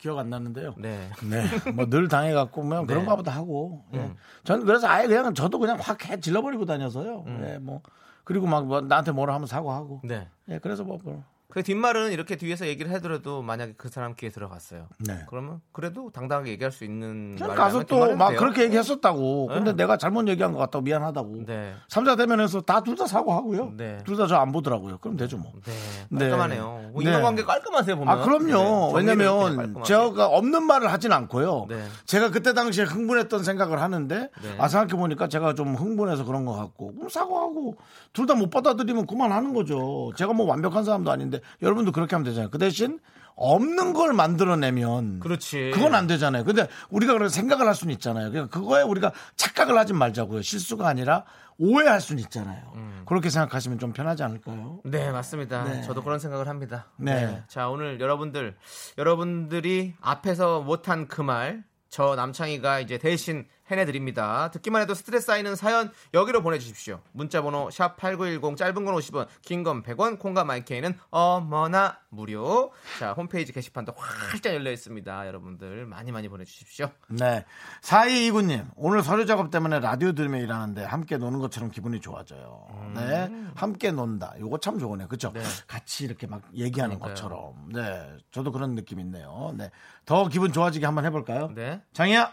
[0.00, 0.74] 기억 안 나는데요.
[0.76, 1.08] 네.
[1.30, 2.86] 네, 뭐 늘 당해갖고 뭐 네.
[2.86, 3.84] 그런가 보다 하고.
[3.94, 3.98] 예.
[3.98, 4.16] 음.
[4.42, 7.24] 저는 그래서 아예 그냥 저도 그냥 확 해 질러버리고 다녀서요.
[7.46, 7.80] 예, 뭐
[8.24, 10.00] 그리고 막 뭐 나한테 뭐라 하면 사과하고.
[10.02, 10.28] 네.
[10.48, 11.22] 예, 그래서 뭐, 뭐.
[11.54, 14.88] 그 뒷말은 이렇게 뒤에서 얘기를 해더라도 만약에 그 사람 귀에 들어갔어요.
[14.98, 15.20] 네.
[15.28, 18.34] 그러면 그래도 당당하게 얘기할 수 있는 말이라면 가서 또 막.
[18.34, 19.46] 그렇게 얘기했었다고.
[19.46, 19.76] 근데 네.
[19.76, 21.44] 내가 잘못 얘기한 것 같다고 미안하다고.
[21.46, 21.74] 네.
[21.88, 23.72] 삼자 대면에서 다 둘 다 사과하고요.
[23.76, 23.98] 네.
[24.04, 24.98] 둘다 저 안 보더라고요.
[24.98, 25.52] 그럼 되죠 뭐.
[25.64, 25.72] 네.
[26.10, 26.18] 네.
[26.28, 26.90] 깔끔하네요.
[26.92, 27.08] 뭐 네.
[27.10, 28.12] 인간관계 깔끔하세요 보면.
[28.18, 28.88] 아, 그럼요.
[28.88, 28.92] 네.
[28.96, 29.76] 왜냐면.
[29.84, 31.66] 제가 없는 말을 하진 않고요.
[31.68, 31.84] 네.
[32.04, 34.54] 제가 그때 당시에 흥분했던 생각을 하는데 네.
[34.58, 37.76] 아 생각해 보니까 제가 좀 흥분해서 그런 것 같고 그럼 사과하고
[38.12, 40.10] 둘 다 못 받아들이면 그만하는 거죠.
[40.16, 42.50] 제가 뭐 완벽한 사람도 아닌데 여러분도 그렇게 하면 되잖아요.
[42.50, 42.98] 그 대신
[43.36, 45.72] 없는 걸 만들어내면 그렇지.
[45.74, 46.44] 그건 안 되잖아요.
[46.44, 48.30] 근데 우리가 그런 생각을 할 수는 있잖아요.
[48.30, 50.42] 그러니까 그거에 우리가 착각을 하지 말자고요.
[50.42, 51.24] 실수가 아니라
[51.58, 52.72] 오해할 수는 있잖아요.
[53.06, 54.80] 그렇게 생각하시면 좀 편하지 않을까요?
[54.84, 55.64] 네, 맞습니다.
[55.64, 55.82] 네.
[55.82, 56.86] 저도 그런 생각을 합니다.
[56.96, 57.42] 네.
[57.48, 58.56] 자, 오늘 여러분들,
[58.98, 64.50] 여러분들이 앞에서 못한 그 말, 저 남창희가 이제 대신 해내드립니다.
[64.50, 67.00] 듣기만 해도 스트레스 쌓이는 사연 여기로 보내주십시오.
[67.12, 73.52] 문자번호 샵 8910 짧은 건 50원 긴 건 100원 콩과 마이케이는 어머나 무료 자 홈페이지
[73.52, 75.26] 게시판도 활짝 열려 있습니다.
[75.26, 76.90] 여러분들 많이 많이 보내주십시오.
[77.08, 77.44] 네.
[77.82, 82.92] 4229님, 오늘 서류 작업 때문에 라디오 들으며 일하는데 함께 노는 것처럼 기분이 좋아져요.
[82.94, 83.30] 네.
[83.54, 84.34] 함께 논다.
[84.38, 85.08] 요거 참 좋으네요.
[85.08, 85.32] 그죠?
[85.66, 87.14] 같이 이렇게 막 얘기하는 그러니까요.
[87.14, 87.68] 것처럼.
[87.72, 88.16] 네.
[88.30, 89.54] 저도 그런 느낌 있네요.
[89.56, 89.70] 네.
[90.04, 91.50] 더 기분 좋아지게 한번 해볼까요?
[91.54, 91.80] 네.
[91.92, 92.32] 장이야!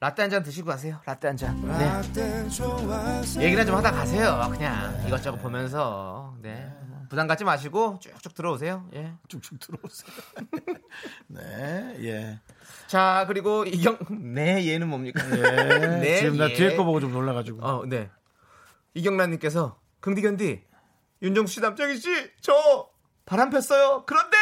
[0.00, 1.00] 라떼 한 잔 드시고 가세요.
[1.06, 1.56] 라떼 한 잔.
[1.66, 3.42] 네.
[3.42, 4.48] 얘기나 좀 하다 가세요.
[4.50, 6.34] 그냥 이것저것 보면서.
[6.42, 6.70] 네.
[7.08, 8.88] 부담 갖지 마시고 쭉쭉 들어오세요.
[8.94, 9.14] 예.
[9.28, 10.10] 쭉쭉 들어오세요.
[11.28, 11.96] 네.
[12.02, 12.40] 예.
[12.88, 13.96] 자 그리고 이경
[14.34, 15.24] 네 얘는 뭡니까?
[15.30, 15.40] 예.
[16.02, 16.54] 네, 지금 나 예.
[16.54, 17.64] 뒤에 거 보고 좀 놀라 가지고.
[17.64, 18.10] 어, 네.
[18.94, 20.64] 이경란 님께서 긍디견디
[21.22, 22.90] 윤정수 씨 남창희 씨 저
[23.24, 24.04] 바람 폈어요.
[24.06, 24.36] 그런데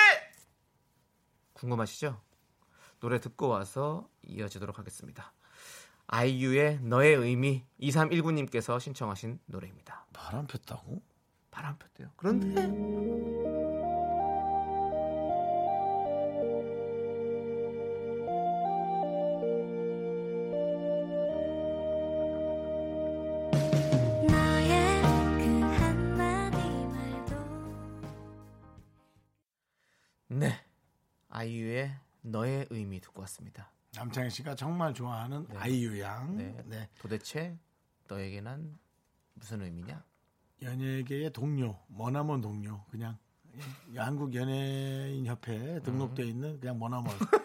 [1.53, 2.21] 궁금하시죠?
[3.01, 5.33] 노래 듣고 와서 이어지도록 하겠습니다.
[6.07, 10.07] 아이유의 너의 의미 2319님께서 신청하신 노래입니다.
[10.13, 11.03] 바람 폈다고?
[11.51, 12.11] 바람 폈대요.
[12.17, 12.49] 그런데
[30.29, 30.61] 그네
[31.29, 33.71] 아이유의 너의 의미 듣고 왔습니다.
[33.97, 36.37] 남창희 씨가 정말 좋아하는 아이유 양.
[36.37, 36.57] 네.
[36.67, 36.89] 네.
[36.99, 37.57] 도대체
[38.09, 38.77] 너에게는
[39.35, 40.03] 무슨 의미냐?
[40.63, 43.17] 연예계의 동료, 머나먼 동료, 그냥
[43.93, 47.07] 예, 한국 연예인 협회에 등록돼 있는 그냥 머나먼.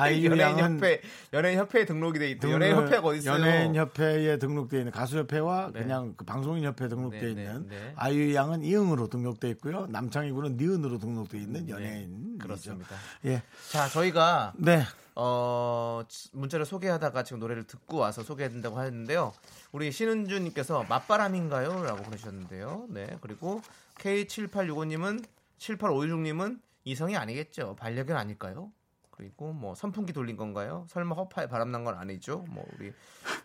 [0.00, 1.00] 아이유 연예인 협회
[1.32, 2.46] 연예인 협회에 등록이 돼 있대.
[2.46, 3.34] 등록- 연예인 협회가 어디 있어요?
[3.34, 5.80] 연예인 협회에 등록돼 있는 가수 협회와 네.
[5.82, 7.92] 그냥 그 방송인 협회에 등록돼 네, 있는 네, 네.
[7.96, 9.86] 아이유 양은 이응으로 등록돼 있고요.
[9.88, 12.32] 남창희 군은 니은으로 등록돼 있는 연예인.
[12.32, 12.96] 네, 그렇습니다.
[13.26, 13.42] 예.
[13.70, 14.82] 자, 저희가 네.
[15.20, 19.32] 어, 문자를 소개하다가 지금 노래를 듣고 와서 소개해야 된다고 하는데요.
[19.72, 21.82] 우리 신은주님께서 맞바람인가요?
[21.82, 22.86] 라고 보내주셨는데요.
[22.90, 23.18] 네.
[23.20, 23.60] 그리고
[23.96, 25.24] K7865님은
[25.58, 27.74] 7856님은 이성이 아니겠죠.
[27.80, 28.70] 반려견 아닐까요?
[29.18, 30.86] 그리고 뭐 선풍기 돌린 건가요?
[30.88, 32.44] 설마 허파에 바람 난 건 아니죠?
[32.48, 32.92] 뭐 우리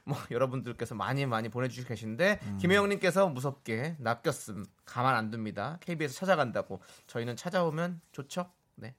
[0.03, 5.79] 뭐 여러분들께서 많이 많이 보내주시고 계신데 김혜영님께서 무섭게 낚였음 가만 안 둡니다.
[5.81, 8.51] KBS 찾아간다고 저희는 찾아오면 좋죠?
[8.75, 8.93] 네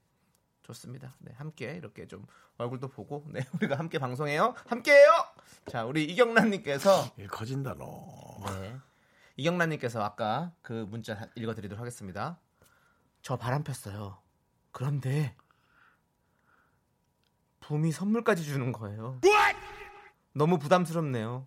[0.62, 1.14] 좋습니다.
[1.20, 2.26] 네, 함께 이렇게 좀
[2.58, 4.54] 얼굴도 보고 네, 우리가 함께 방송해요.
[4.66, 5.08] 함께해요.
[5.66, 8.40] 자, 우리 이경란 님께서 일 커진다 너.
[8.60, 8.76] 네.
[9.36, 12.40] 이경란 님께서 아까 그 문자 읽어 드리도록 하겠습니다.
[13.22, 14.18] 저 바람 폈어요.
[14.72, 15.36] 그런데
[17.66, 19.20] 붐이 선물까지 주는 거예요.
[20.34, 21.46] 너무 부담스럽네요.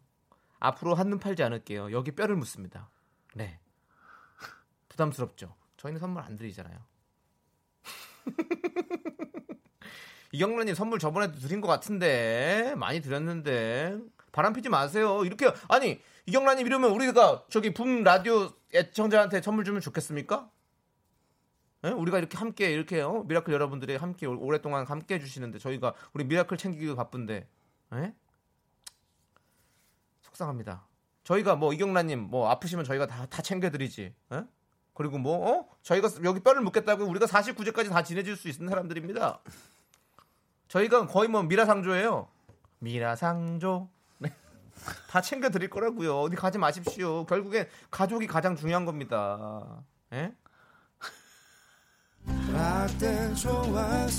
[0.60, 1.92] 앞으로 한눈 팔지 않을게요.
[1.92, 2.90] 여기 뼈를 묻습니다.
[3.36, 3.60] 네.
[4.90, 5.54] 부담스럽죠.
[5.78, 6.76] 저희는 선물 안 드리잖아요.
[10.32, 14.00] 이경란님 선물 저번에도 드린 것 같은데 많이 드렸는데
[14.32, 15.24] 바람 피지 마세요.
[15.24, 20.50] 이렇게 아니 이경란님 이러면 우리가 저기 붐 라디오 애청자한테 선물 주면 좋겠습니까?
[21.88, 21.92] 예?
[21.92, 23.24] 우리가 이렇게 함께 이렇게 어?
[23.28, 27.48] 미라클 여러분들이 함께 오- 오랫동안 함께 해주시는데 저희가 우리 미라클 챙기기 바쁜데
[27.94, 28.14] 예?
[30.22, 30.86] 속상합니다.
[31.24, 34.14] 저희가 뭐 이경란님 뭐 아프시면 저희가 다, 다 챙겨드리지.
[34.34, 34.44] 예?
[34.94, 35.70] 그리고 뭐 어?
[35.84, 39.42] 저희가 여기 뼈를 묻겠다고 우리가 49제까지 다 지내줄 수 있는 사람들입니다.
[40.68, 42.28] 저희가 거의 뭐 미라상조예요.
[42.80, 43.90] 미라상조.
[44.20, 44.34] 네.
[45.10, 46.20] 다 챙겨 드릴 거라고요.
[46.22, 47.26] 어디 가지 마십시오.
[47.26, 49.84] 결국엔 가족이 가장 중요한 겁니다.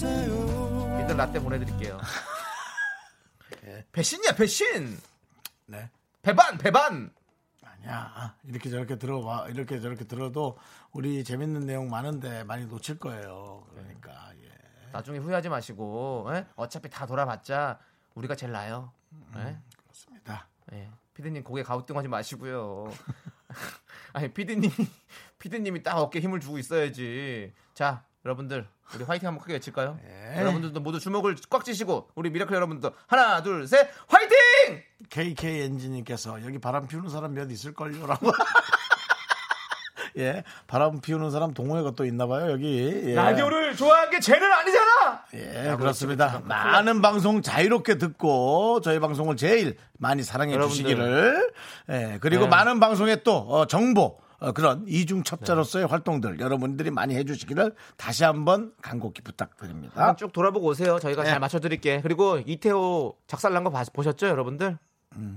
[0.05, 1.01] 예?
[1.01, 1.99] 일단 라떼 보내드릴게요.
[3.93, 4.99] 배신이야 배신.
[5.67, 5.91] 네.
[6.23, 7.13] 배반 배반.
[7.63, 8.35] 아니야.
[8.45, 9.49] 이렇게 저렇게 들어봐.
[9.49, 10.59] 이렇게 저렇게 들어도
[10.93, 13.67] 우리 재밌는 내용 많은데 많이 놓칠 거예요.
[13.71, 14.49] 그러니까 예.
[14.93, 16.47] 나중에 후회하지 마시고 예?
[16.57, 17.79] 어차피 다 돌아봤자
[18.15, 18.93] 우리가 제일 나아요.
[19.37, 19.59] 예?
[19.83, 20.49] 그렇습니다.
[20.73, 20.91] 예.
[21.15, 22.93] 피디님 고개 가우뚱하지 마시고요.
[24.13, 24.71] 아니 피디님
[25.39, 27.53] 피디님이 딱 어깨 힘을 주고 있어야지.
[27.79, 30.01] 자 여러분들 우리 화이팅 한번 크게 외칠까요?
[30.05, 30.41] 예.
[30.41, 34.37] 여러분들도 모두 주먹을 꽉 쥐시고 우리 미라클 여러분들도 하나 둘 셋 화이팅!
[35.09, 38.33] KK 엔지님께서 여기 바람 피우는 사람 몇 있을걸요라고.
[40.19, 43.01] 예, 바람 피우는 사람 동호회가 또 있나 봐요, 여기.
[43.11, 43.15] 예.
[43.15, 45.23] 라디오를 좋아하는 게 죄는 아니잖아.
[45.35, 46.43] 예, 그렇습니다.
[46.47, 50.75] 많은 방송 자유롭게 듣고 저희 방송을 제일 많이 사랑해 여러분들.
[50.77, 51.53] 주시기를.
[51.91, 52.51] 예, 그리고 네.
[52.51, 58.73] 많은 방송에 또 어, 정보 어, 그런 이중 첩자로서의 활동들 여러분들이 많이 해주시기를 다시 한번
[58.81, 60.15] 간곡히 부탁드립니다.
[60.17, 60.99] 쭉 돌아보고 오세요.
[61.01, 61.31] 저희가 네.
[61.31, 62.01] 잘 맞춰드릴게.
[62.03, 64.79] 그리고 이태호 작살난 거 봐- 보셨죠, 여러분들?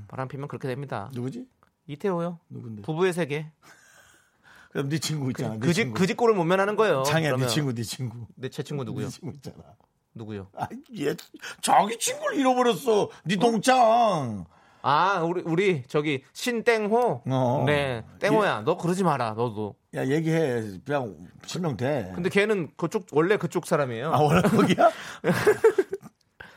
[0.07, 1.09] 바람 피면 그렇게 됩니다.
[1.13, 1.47] 누구지?
[1.87, 2.37] 이태호요.
[2.49, 2.83] 누군데?
[2.83, 3.47] 부부의 세계.
[4.71, 5.53] 그럼 네 친구 있잖아.
[5.55, 5.99] 네 그집 친구.
[5.99, 7.01] 그집 꼴을 못 면하는 거예요.
[7.03, 8.27] 장이야, 네 그러면 친구, 네 친구.
[8.35, 9.05] 내제 친구 누구요?
[9.07, 9.57] 네 친구 있잖아.
[10.13, 10.47] 누구요?
[10.55, 10.67] 아,
[10.99, 11.15] 얘
[11.61, 13.09] 자기 친구를 잃어버렸어.
[13.25, 14.45] 네 동창.
[14.83, 17.23] 아, 우리 우리 저기 신땡호.
[17.29, 17.63] 어.
[17.67, 18.63] 네, 땡호야.
[18.65, 19.31] 너 그러지 마라.
[19.31, 19.75] 너도.
[19.95, 21.15] 야 얘기해 그냥
[21.45, 22.11] 실명 돼.
[22.15, 24.13] 근데 걔는 그쪽 원래 그쪽 사람이에요.
[24.13, 24.89] 아 원래 거기야?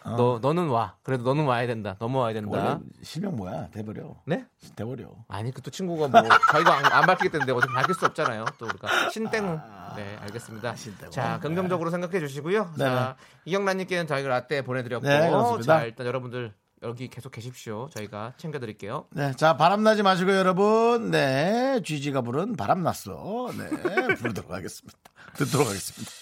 [0.05, 0.97] 너 너는 와.
[1.03, 1.97] 그래도 너는 와야 된다.
[1.99, 2.79] 넘어와야 된다.
[3.03, 3.69] 실명 뭐야?
[3.71, 4.15] 대버려.
[4.27, 4.45] 네?
[4.77, 5.09] 대버려.
[5.29, 6.21] 아니 그 또 친구가 뭐
[6.53, 8.45] 저희가 안, 안 밝히기 때문에 어떻게 밝힐 수 없잖아요.
[8.59, 9.59] 또 우리가 신땡호.
[9.97, 10.75] 네, 알겠습니다.
[10.77, 11.11] 신땡호.
[11.11, 12.75] 자, 긍정적으로 생각해 주시고요.
[12.77, 12.85] 네.
[12.85, 15.79] 자, 이경란님께는 저희가 라떼 보내드렸고, 네, 그렇습니다.
[15.79, 16.53] 자 일단 여러분들
[16.85, 17.89] 여기 계속 계십시오.
[17.95, 19.07] 저희가 챙겨드릴게요.
[19.11, 23.51] 네, 자 바람 나지 마시고 여러분, 네 쥐지가 부른 바람 났어.
[23.57, 23.69] 네
[24.17, 24.99] 부르도록 하겠습니다.
[25.37, 26.13] 듣도록 하겠습니다.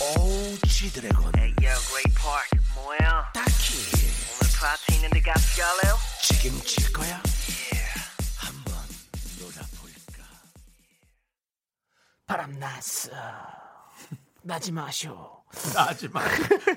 [0.00, 3.30] 오 쥐드래곤 Hey yo, Great Park, 뭐야?
[3.32, 3.74] 딱히
[4.40, 5.96] 오늘 파티 있는데 같이 갈래요?
[6.22, 7.21] 책임질 거야.
[12.26, 13.10] 바람 났어.
[14.42, 15.42] 나지 마쇼.
[15.74, 16.22] 나지 마,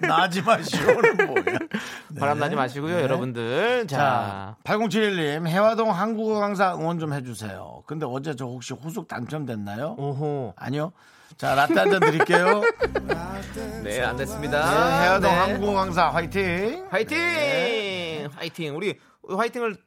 [0.02, 1.58] 나지 마시오는 뭐야?
[2.20, 3.04] 바람 나지 마시고요, 네.
[3.04, 3.88] 여러분들.
[3.88, 7.84] 자, 자, 8071님, 해화동 한국어 강사 응원 좀 해주세요.
[7.88, 9.96] 근데 어제 저 혹시 후속 당첨됐나요?
[9.98, 10.56] 오호.
[10.58, 10.92] 아니요.
[11.38, 12.62] 자, 라떼 한 잔 드릴게요.
[13.84, 14.70] 네, 안 됐습니다.
[14.70, 15.38] 네, 해화동 네.
[15.38, 16.88] 한국어 강사 화이팅!
[16.90, 17.18] 화이팅!
[17.18, 18.28] 네.
[18.36, 18.76] 화이팅!
[18.76, 19.78] 우리 화이팅을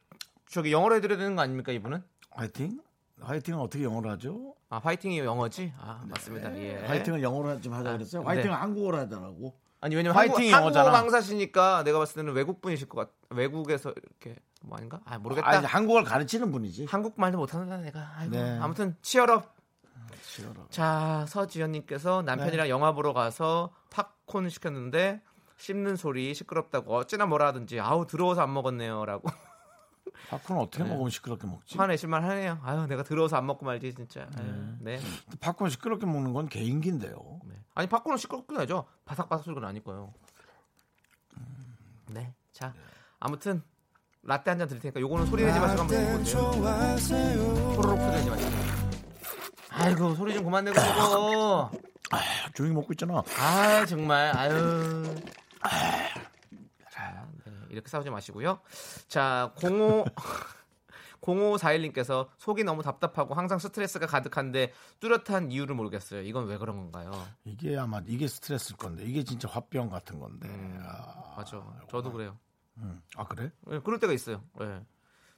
[0.49, 2.03] 저기 영어로 해드려야 되는 거 아닙니까, 이분은?
[2.31, 2.79] 화이팅?
[3.21, 4.55] 화이팅은 어떻게 영어로 하죠?
[4.69, 5.73] 아, 화이팅이 영어지?
[5.79, 6.55] 아, 맞습니다.
[6.57, 6.77] 예.
[6.85, 8.21] 화이팅을 영어로 좀 하자 그랬어요?
[8.21, 8.27] 네.
[8.27, 9.55] 화이팅은 한국어로 하더라고.
[9.81, 10.85] 아니 왜냐면 화이팅이 한국, 영어잖아.
[10.87, 13.09] 한국어 강사시니까 내가 봤을 때는 외국 분이실 것 같.
[13.29, 14.99] 외국에서 이렇게 뭐 아닌가?
[15.05, 15.47] 아 모르겠다.
[15.47, 16.85] 아니, 한국어를 가르치는 분이지.
[16.85, 18.11] 한국말도 못하는 내가.
[18.17, 18.35] 아이고.
[18.35, 18.59] 네.
[18.59, 19.55] 아무튼 치열업.
[20.21, 20.69] 치열업.
[20.69, 22.69] 자 서지현님께서 남편이랑 네.
[22.69, 25.21] 영화 보러 가서 팝콘 시켰는데
[25.57, 29.29] 씹는 소리 시끄럽다고 어찌나 뭐라 하든지 아우 더러워서 안 먹었네요라고
[30.29, 31.77] 팝콘은 어떻게 먹으면 시끄럽게 먹지?
[31.77, 32.59] 화내실만 하네요.
[32.63, 34.27] 아유 내가 더러워서 안 먹고 말지 진짜.
[34.37, 34.99] 아유, 네.
[35.39, 37.39] 팝콘 시끄럽게 먹는 건 개인기인데요.
[37.45, 37.55] 네.
[37.75, 38.85] 아니 팝콘은 시끄럽게 나죠.
[39.05, 40.13] 바삭바삭 소리가 나닐 거예요.
[42.07, 42.33] 네.
[42.51, 42.73] 자
[43.19, 43.61] 아무튼
[44.23, 47.41] 라떼 한 잔 드릴 테니까 요거는 소리 내지 마시고 한번 드셔보세요.
[47.75, 48.51] 호로록 소리 내지 마시고.
[49.71, 51.71] 아이고 소리 좀 그만 내고 먹어.
[52.53, 53.21] 조용히 먹고 있잖아.
[53.37, 55.03] 아 정말 아유.
[55.61, 56.18] 자, 네,
[57.69, 58.59] 이렇게 싸우지 마시고요.
[59.07, 60.05] 자 05
[61.21, 66.21] 0541님께서 속이 너무 답답하고 항상 스트레스가 가득한데 뚜렷한 이유를 모르겠어요.
[66.21, 67.11] 이건 왜 그런 건가요?
[67.43, 70.47] 이게 아마 이게 스트레스일 건데 이게 진짜 화병 같은 건데.
[70.81, 71.63] 아, 맞아.
[71.89, 72.37] 저도 그래요.
[72.77, 73.01] 음.
[73.15, 73.51] 아 그래?
[73.71, 74.41] 예, 그럴 때가 있어요.
[74.61, 74.81] 예.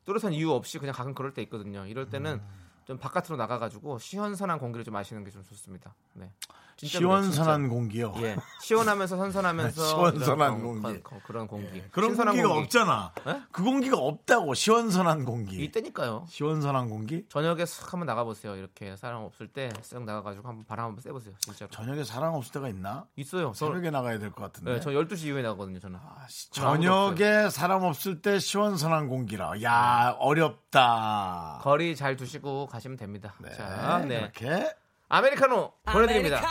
[0.05, 1.85] 뚜렷한 이유 없이 그냥 가끔 그럴 때 있거든요.
[1.85, 2.70] 이럴 때는 음.
[2.85, 5.93] 좀 바깥으로 나가가지고 시원선한 공기를 좀 마시는 게 좀 좋습니다.
[6.13, 6.31] 네.
[6.77, 8.11] 그래요, 시원선한 공기요.
[8.21, 8.35] 예.
[8.63, 10.89] 시원하면서 선선하면서 시원선한 공기.
[10.89, 10.99] 예.
[11.01, 11.79] 거- 그런 공기.
[11.91, 12.63] 그런 신선한 공기가 공기.
[12.63, 13.11] 없잖아.
[13.23, 13.41] 네?
[13.51, 15.63] 그 공기가 없다고 시원선한 공기.
[15.63, 16.25] 이때니까요.
[16.27, 17.23] 시원선한 공기?
[17.29, 18.55] 저녁에 쓱 한번 나가보세요.
[18.55, 21.35] 이렇게 사람 없을 때 쓱 나가가지고 한번 바람 한번 쐬보세요.
[21.41, 21.69] 진짜로.
[21.69, 23.05] 저녁에 사람 없을 때가 있나?
[23.15, 23.51] 있어요.
[23.55, 24.73] 저, 새벽에 나가야 될 것 같은데.
[24.73, 25.77] 네, 저 12시 이후에 나가거든요.
[25.79, 25.99] 저는.
[26.01, 29.61] 아, 씨, 그럼 아무도 저녁에 사람 없을 때 시원선한 공기라.
[29.61, 31.59] 야 어렵다.
[31.61, 33.36] 거리 잘 두시고 가시면 됩니다.
[33.39, 34.17] 네, 자, 네.
[34.17, 34.73] 이렇게
[35.10, 36.41] 아메리카노 보내드립니다.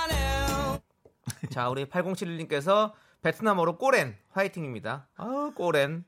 [1.51, 5.09] 자, 우리 8071님께서 베트남어로 꼬렌 화이팅입니다.
[5.17, 6.05] 아, 꼬렌.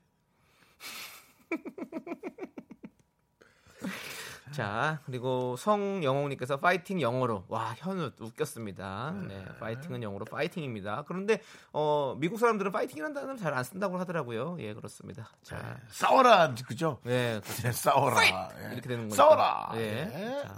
[4.53, 7.43] 자, 그리고 성영웅님께서 파이팅 영어로.
[7.47, 9.13] 와, 현우 웃겼습니다.
[9.27, 11.03] 네, 파이팅은 영어로 파이팅입니다.
[11.07, 11.41] 그런데,
[11.73, 14.57] 어, 미국 사람들은 파이팅이라는 단어를 잘 안 쓴다고 하더라고요.
[14.59, 15.29] 예, 그렇습니다.
[15.43, 16.99] 자, 싸워라 그죠?
[17.03, 18.49] 네, 네, 싸워라.
[18.59, 18.65] 예.
[18.73, 19.15] 이렇게 되는 거니까.
[19.15, 19.71] 싸워라.
[19.75, 19.79] 예.
[20.13, 20.41] 예.
[20.43, 20.55] 자,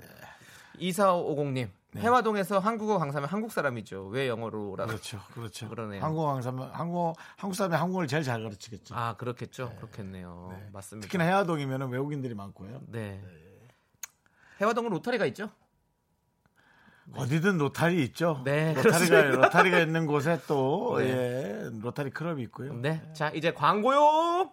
[0.79, 1.69] 2450님.
[1.91, 2.01] 네.
[2.01, 4.07] 해화동에서 한국어 강사면 한국 사람이죠.
[4.07, 4.89] 왜 영어로 라고?
[4.89, 5.69] 그렇죠, 그렇죠.
[5.69, 6.03] 그러네요.
[6.03, 8.93] 한국 강사면 한국 한국 사람이 한국어를 제일 잘 가르치겠죠.
[8.95, 9.73] 아, 그렇겠죠.
[9.77, 10.53] 그렇겠네요.
[10.73, 11.05] 맞습니다.
[11.07, 12.81] 특히나 해화동이면 외국인들이 많고요.
[12.87, 13.21] 네.
[14.61, 15.49] 해화동은 로타리가 있죠?
[17.13, 18.41] 어디든 로타리 있죠.
[18.45, 19.21] 네, 로타리가.
[19.21, 21.09] 로타리가 있는 곳에 또 네.
[21.09, 22.73] 예, 로타리 클럽이 있고요.
[22.73, 23.01] 네.
[23.13, 24.49] 자, 이제 광고요.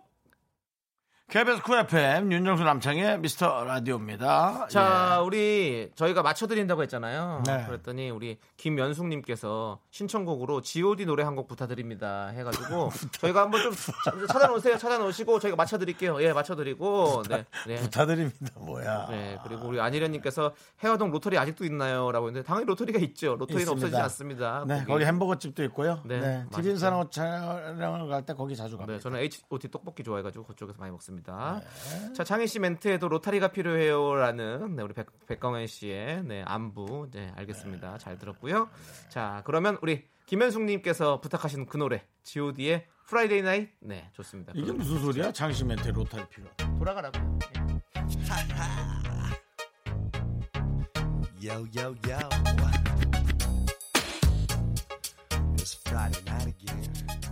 [1.32, 4.66] KBS 쿨 FM 윤정수 남창희의 미스터 라디오입니다.
[4.68, 7.42] 자, 우리 저희가 맞춰드린다고 했잖아요.
[7.46, 7.64] 네.
[7.68, 12.26] 그랬더니 우리 김연숙님께서 신청곡으로 G.O.D 노래 한 곡 부탁드립니다.
[12.34, 14.76] 해가지고 저희가 한번 좀 찾- 찾아놓으세요.
[14.76, 16.22] 찾아놓으시고 저희가 맞춰드릴게요.
[16.22, 17.74] 예, 맞춰드리고 네, 예.
[17.76, 17.80] 네.
[17.80, 18.48] 부탁드립니다.
[18.56, 19.06] 뭐야?
[19.08, 20.52] 네, 그리고 우리 안희련님께서
[20.84, 23.36] 혜화동 로터리 아직도 있나요?라고 했는데 당연히 로터리가 있죠.
[23.36, 23.72] 로터리는 있습니다.
[23.72, 24.64] 없어지지 않습니다.
[24.68, 26.02] 네, 거기 햄버거 집도 있고요.
[26.04, 26.44] 네, 네.
[26.54, 28.92] TVN 산업 촬영을 갈 때 거기 자주 갑니다.
[28.98, 31.21] 네, 저는 H.O.T 떡볶이 좋아해가지고 그쪽에서 많이 먹습니다.
[31.24, 32.12] 네.
[32.14, 37.98] 자, 창희 씨 멘트에도 로타리가 필요해요라는 네, 우리 백, 백광현 씨의 네, 안부, 네, 알겠습니다.
[37.98, 38.68] 잘 들었고요.
[39.08, 44.52] 자, 그러면 우리 김현숙 님께서 부탁하신 그 노래 G.O.D의 Friday Night, 네, 좋습니다.
[44.56, 45.32] 이게 무슨 소리야?
[45.32, 46.48] 창희 씨 멘트 로타리 필요.
[46.78, 47.18] 돌아가라고.
[51.42, 52.18] Yo, yo, yo.
[55.92, 57.31] Friday night again.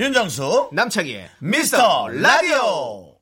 [0.00, 3.18] 윤정수 남창희의 미스터 라디오.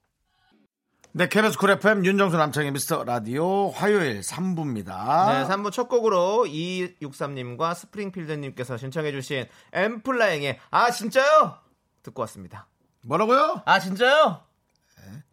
[1.10, 4.86] 네, KBS 쿨 FM 윤정수 남창희의 미스터 라디오 화요일 3부입니다.
[4.86, 11.58] 네, 3부 첫 곡으로 2263님과 스프링필드님께서 신청해주신 엔플라잉의 아 진짜요?
[12.04, 12.68] 듣고 왔습니다.
[13.00, 13.62] 뭐라고요?
[13.64, 14.40] 아 진짜요?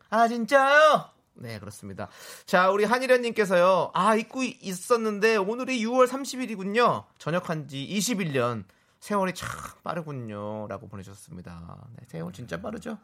[0.09, 1.11] 아 진짜요?
[1.35, 2.07] 네 그렇습니다.
[2.47, 3.91] 자 우리 한일현님께서요.
[3.93, 7.03] 아 잊고 있었는데 오늘이 6월 30일이군요.
[7.19, 8.63] 전역한 지 21년.
[9.05, 9.47] 세월이 참
[9.83, 11.77] 빠르군요라고 보내주셨습니다.
[11.95, 12.97] 네, 세월 진짜 빠르죠?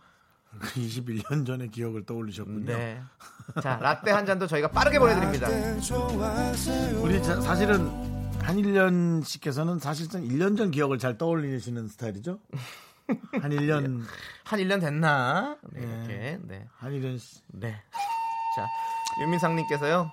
[0.59, 2.65] 21년 전의 기억을 떠올리셨군요.
[2.65, 2.99] 네.
[3.61, 5.47] 자 라떼 한 잔도 저희가 빠르게 보내드립니다.
[7.03, 7.87] 우리 자- 사실은
[8.41, 12.39] 한일년 씨께서는 사실상 1년 전 기억을 잘 떠올리시는 스타일이죠?
[13.39, 14.03] 한 1년
[14.43, 15.55] 한 1년 됐나?
[15.71, 16.39] 네, 이렇게.
[16.41, 16.67] 네.
[16.77, 17.41] 한일년 씨.
[17.49, 17.79] 네.
[18.55, 18.67] 자,
[19.21, 20.09] 윤민상님께서요.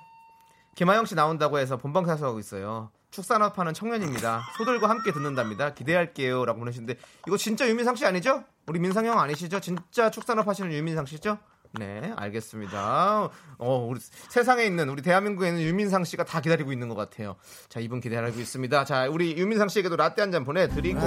[0.75, 2.91] 김하영 씨 나온다고 해서 본방 사수하고 있어요.
[3.11, 4.43] 축산업하는 청년입니다.
[4.59, 5.75] 소들과 함께 듣는답니다.
[5.75, 6.45] 기대할게요.
[6.45, 8.45] 라고 보내주는데, 이거 진짜 유민상 씨 아니죠?
[8.67, 9.61] 우리 민상 형 아니시죠?
[9.61, 11.39] 진짜 축산업 하시는 유민상 씨죠?
[11.79, 13.29] 네, 알겠습니다.
[13.59, 17.37] 어, 우리 세상에 있는, 우리 대한민국에 있는 유민상 씨가 다 기다리고 있는 것 같아요.
[17.69, 18.85] 자, 이분 기다리고 있습니다.
[18.85, 21.01] 자, 우리 유민상 씨에게도 라떼 한 잔 보내드리고,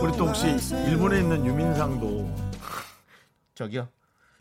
[0.00, 0.46] 우리 또 혹시
[0.86, 2.34] 일본에 있는 유민상도
[3.54, 3.88] 저기요.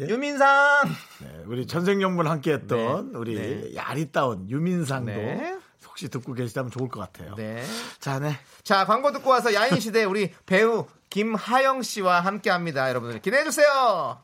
[0.01, 0.07] 예?
[0.07, 0.89] 유민상!
[1.21, 3.17] 네, 우리 천생연분 함께했던 네.
[3.17, 3.75] 우리 네.
[3.75, 5.57] 야리따운 유민상도 네.
[5.87, 7.35] 혹시 듣고 계시다면 좋을 것 같아요.
[7.35, 7.63] 네.
[7.99, 8.37] 자, 네.
[8.63, 12.89] 자, 광고 듣고 와서 야인 시대 우리 배우 김하영 씨와 함께 합니다.
[12.89, 14.19] 여러분들 기대해 주세요.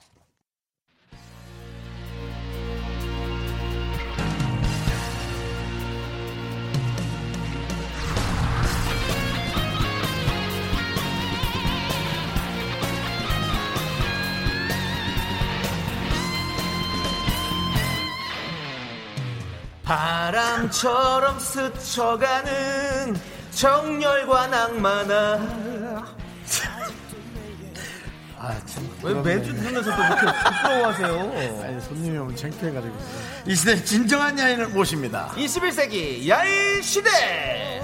[19.92, 23.18] 바람처럼 스쳐가는
[23.52, 26.06] 정열과 낭만아
[28.44, 28.90] 아, 참.
[29.04, 31.62] 왜 매주 들으면서 또 이렇게 부끄러워하세요?
[31.64, 32.96] 아니, 손님이 오면 창피해가지고.
[33.46, 35.30] 이 시대 진정한 야인을 모십니다.
[35.36, 37.82] 21세기 야인 시대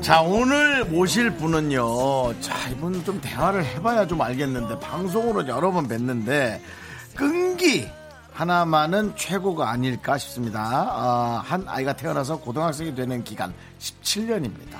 [0.00, 2.40] 자, 오늘 모실 분은요.
[2.40, 6.58] 자, 이분 좀 대화를 해봐야 좀 알겠는데, 방송으로 여러 번 뵀는데,
[7.20, 7.86] 끈기
[8.32, 10.62] 하나만은 최고가 아닐까 싶습니다.
[10.62, 14.76] 아, 한 아이가 태어나서 고등학생이 되는 기간 17년입니다.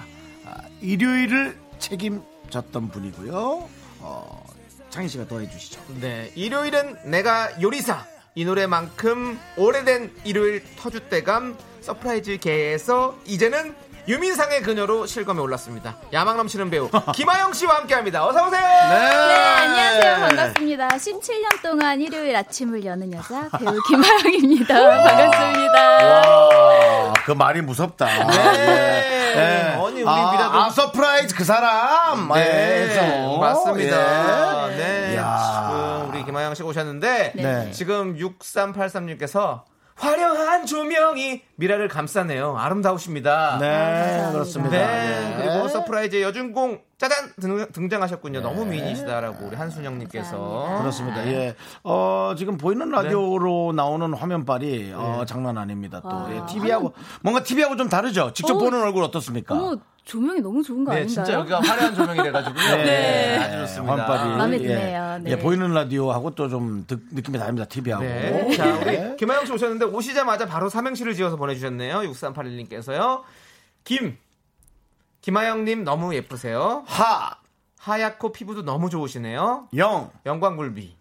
[0.46, 3.68] 아, 일요일을 책임졌던 분이고요.
[4.00, 4.46] 어,
[4.88, 5.82] 창희 씨가 더 해주시죠.
[6.00, 13.74] 네 일요일은 내가 요리사 이 노래만큼 오래된 일요일 터줏대감 서프라이즈 걔에서 이제는
[14.10, 15.94] 유민상의 그녀로 실검에 올랐습니다.
[16.12, 18.26] 야망 넘치는 배우 김하영 씨와 함께합니다.
[18.26, 18.60] 어서 오세요.
[18.60, 20.26] 네, 네, 안녕하세요.
[20.26, 20.88] 반갑습니다.
[20.88, 24.74] 17년 동안 일요일 아침을 여는 여자 배우 김하영입니다.
[24.74, 26.06] 반갑습니다.
[26.08, 28.06] 와, 그 말이 무섭다.
[28.26, 29.20] 네.
[29.36, 29.78] 예.
[29.80, 32.28] 아니 우리 아, 미라도 아, 서프라이즈 그 사람.
[32.34, 33.38] 네, 예, 해서.
[33.38, 34.72] 맞습니다.
[34.72, 34.76] 예.
[34.76, 35.68] 네, 야.
[35.68, 37.70] 지금 우리 김하영 씨가 오셨는데 네.
[37.70, 39.62] 지금 6383님께서
[40.00, 42.56] 화려한 조명이 미라를 감싸네요.
[42.56, 43.58] 아름다우십니다.
[43.60, 44.32] 네, 감사합니다.
[44.32, 44.76] 그렇습니다.
[44.76, 45.42] 네, 예.
[45.42, 48.42] 그리고 서프라이즈 여주인공 짜잔 등, 등장 하셨군요.
[48.42, 51.26] 너무 미인이시다라고 우리 한순영님께서 그렇습니다.
[51.28, 51.56] 예.
[51.82, 56.02] 어, 지금 보이는 라디오로 나오는 화면빨이 어, 장난 아닙니다.
[56.02, 56.28] 또 와.
[56.30, 58.32] 예, TV하고 뭔가 TV하고 좀 다르죠.
[58.34, 58.58] 직접 어.
[58.58, 59.54] 보는 얼굴 어떻습니까?
[59.54, 61.24] 어머, 조명이 너무 좋은 거 네, 아닌가요?
[61.24, 62.76] 진짜 여기가 화려한 조명이래가지고요.
[62.84, 63.38] 네.
[63.38, 63.96] 아주 좋습니다.
[63.96, 64.66] 환빨이 마음에 예.
[64.66, 65.18] 드네요.
[65.22, 65.30] 네.
[65.30, 67.66] 예, 보이는 라디오하고 또 좀 느낌이 다릅니다.
[67.66, 68.04] TV하고.
[68.04, 68.54] 네.
[68.56, 72.00] 자, 우리 김하영 씨 오셨는데 오시자마자 바로 삼행시를 지어서 보내주셨네요.
[72.00, 73.22] 6381님께서요.
[73.84, 74.18] 김.
[75.22, 76.84] 김하영님 너무 예쁘세요.
[76.86, 77.36] 하,
[77.78, 79.68] 하얗고 피부도 너무 좋으시네요.
[79.76, 80.10] 영.
[80.26, 80.96] 영광굴비.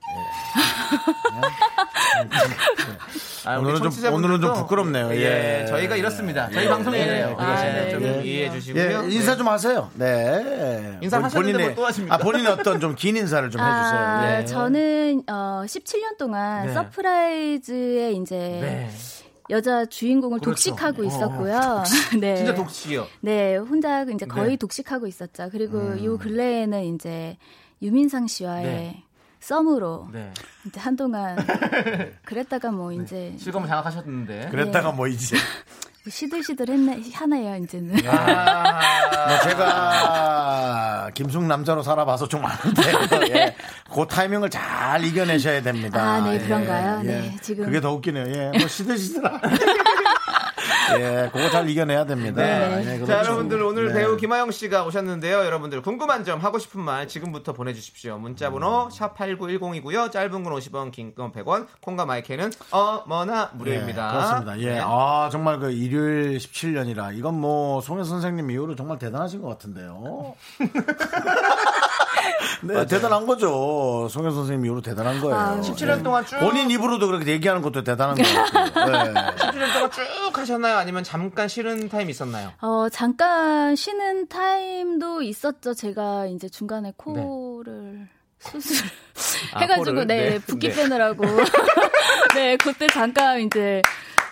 [3.45, 5.11] 아, 오늘은 좀- 오늘은 좀 부끄럽네요.
[5.13, 5.65] 예, 예.
[5.67, 6.49] 저희가 이렇습니다.
[6.51, 6.69] 저희 예.
[6.69, 7.03] 방송이 예.
[7.03, 7.35] 이래요.
[7.39, 8.21] 아, 네, 좀 네.
[8.23, 9.03] 이해해 예, 주시고요.
[9.09, 9.37] 인사 네.
[9.37, 9.89] 좀 하세요.
[9.93, 10.97] 네.
[11.01, 12.15] 인사 하셨는데 본인의- 뭐또 하십니까?
[12.15, 13.99] 아, 본인의 어떤 좀 긴 인사를 좀 해주세요.
[13.99, 14.45] 아, 네.
[14.45, 16.73] 저는 어, 17년 동안 네.
[16.73, 18.91] 서프라이즈에 이제 네.
[19.49, 20.71] 여자 주인공을 그렇죠.
[20.71, 21.83] 독식하고 어, 있었고요.
[22.19, 22.35] 네.
[22.37, 23.07] 진짜 독식이요.
[23.21, 24.55] 네, 혼자 이제 거의 네.
[24.57, 25.49] 독식하고 있었죠.
[25.51, 26.03] 그리고 음.
[26.03, 27.37] 요 근래에는 이제
[27.81, 29.03] 유민상 씨와의 네.
[29.39, 30.31] 썸으로 네.
[30.67, 31.37] 이제 한동안
[32.25, 34.49] 그랬다가 뭐 이제 실검을 장악하셨는데.
[34.51, 35.43] 그랬다가 뭐 이제 뭐
[36.09, 37.95] 시들시들했네 하네요 이제는.
[38.07, 43.55] 아, 뭐 제가 김숙 남자로 살아봐서 좀 아는데 예.
[43.93, 46.01] 그 타이밍을 잘 이겨내셔야 됩니다.
[46.01, 47.01] 아, 네, 예, 그런가요?
[47.03, 47.07] 예.
[47.07, 47.65] 네, 지금.
[47.65, 48.25] 그게 더 웃기네요.
[48.27, 49.39] 예, 뭐 시들시들아.
[50.97, 52.41] 예, 그거 잘 이겨내야 됩니다.
[52.41, 52.99] 네.
[53.01, 53.19] 예, 자.
[53.19, 53.93] 여러분들 오늘 네.
[53.99, 55.45] 배우 김하영 씨가 오셨는데요.
[55.45, 58.17] 여러분들 궁금한 점 하고 싶은 말 지금부터 보내주십시오.
[58.17, 60.11] 문자번호 샵 #8910이고요.
[60.11, 61.67] 짧은 건 50원, 긴 건 100원.
[61.81, 64.07] 콩과 마이크는 어머나 무료입니다.
[64.07, 64.59] 예, 그렇습니다.
[64.59, 64.65] 예.
[64.75, 64.81] 네.
[64.83, 70.35] 아, 정말 그 일요일 17년이라 이건 뭐 송혜 선생님 이후로 정말 대단하신 것 같은데요.
[72.61, 74.07] 네, 대단한 거죠.
[74.09, 75.35] 송혜 선생님 이후로 대단한 거예요.
[75.35, 75.61] 아유.
[75.61, 79.03] 17년 동안 쭉 본인 입으로도 그렇게 얘기하는 것도 대단한 것 같아요.
[79.13, 79.13] 네.
[79.13, 80.77] 17년 동안 쭉 하셨나요?
[80.79, 82.51] 아니면 잠깐 쉬는 타임 있었나요?
[82.61, 85.73] 어 잠깐 쉬는 타임도 있었죠.
[85.73, 88.07] 제가 이제 중간에 코를
[88.39, 88.87] 수술
[89.53, 90.07] 아, 해가지고 코를?
[90.07, 90.39] 네, 네.
[90.39, 90.75] 붓기 네.
[90.75, 91.23] 빼느라고
[92.35, 93.81] 네 그때 잠깐 이제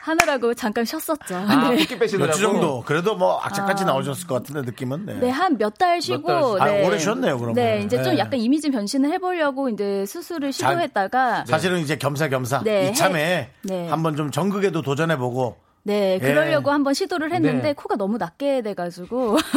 [0.02, 1.36] 하느라고 잠깐 쉬었었죠.
[1.36, 1.76] 아, 네.
[1.80, 2.28] 붓기 빼시느라고.
[2.30, 5.14] 몇주 정도 그래도 뭐 악착같이 나오셨을 것 같은데 느낌은 네.
[5.16, 6.58] 네, 한 몇 달 쉬고.
[6.58, 6.88] 달 쉬- 아, 네.
[6.88, 7.56] 오래 쉬었네요, 그러면.
[7.56, 8.20] 네, 이제 좀 네.
[8.20, 11.44] 약간 이미지 변신을 해보려고 이제 수술을 잘- 시도했다가.
[11.46, 13.90] 사실은 이제 겸사겸사 네, 이참에 네.
[13.90, 15.58] 한번 좀 전극에도 도전해보고
[15.88, 16.74] 네, 그러려고 예.
[16.74, 17.74] 한번 시도를 했는데 네.
[17.74, 19.38] 코가 너무 낮게 돼가지고.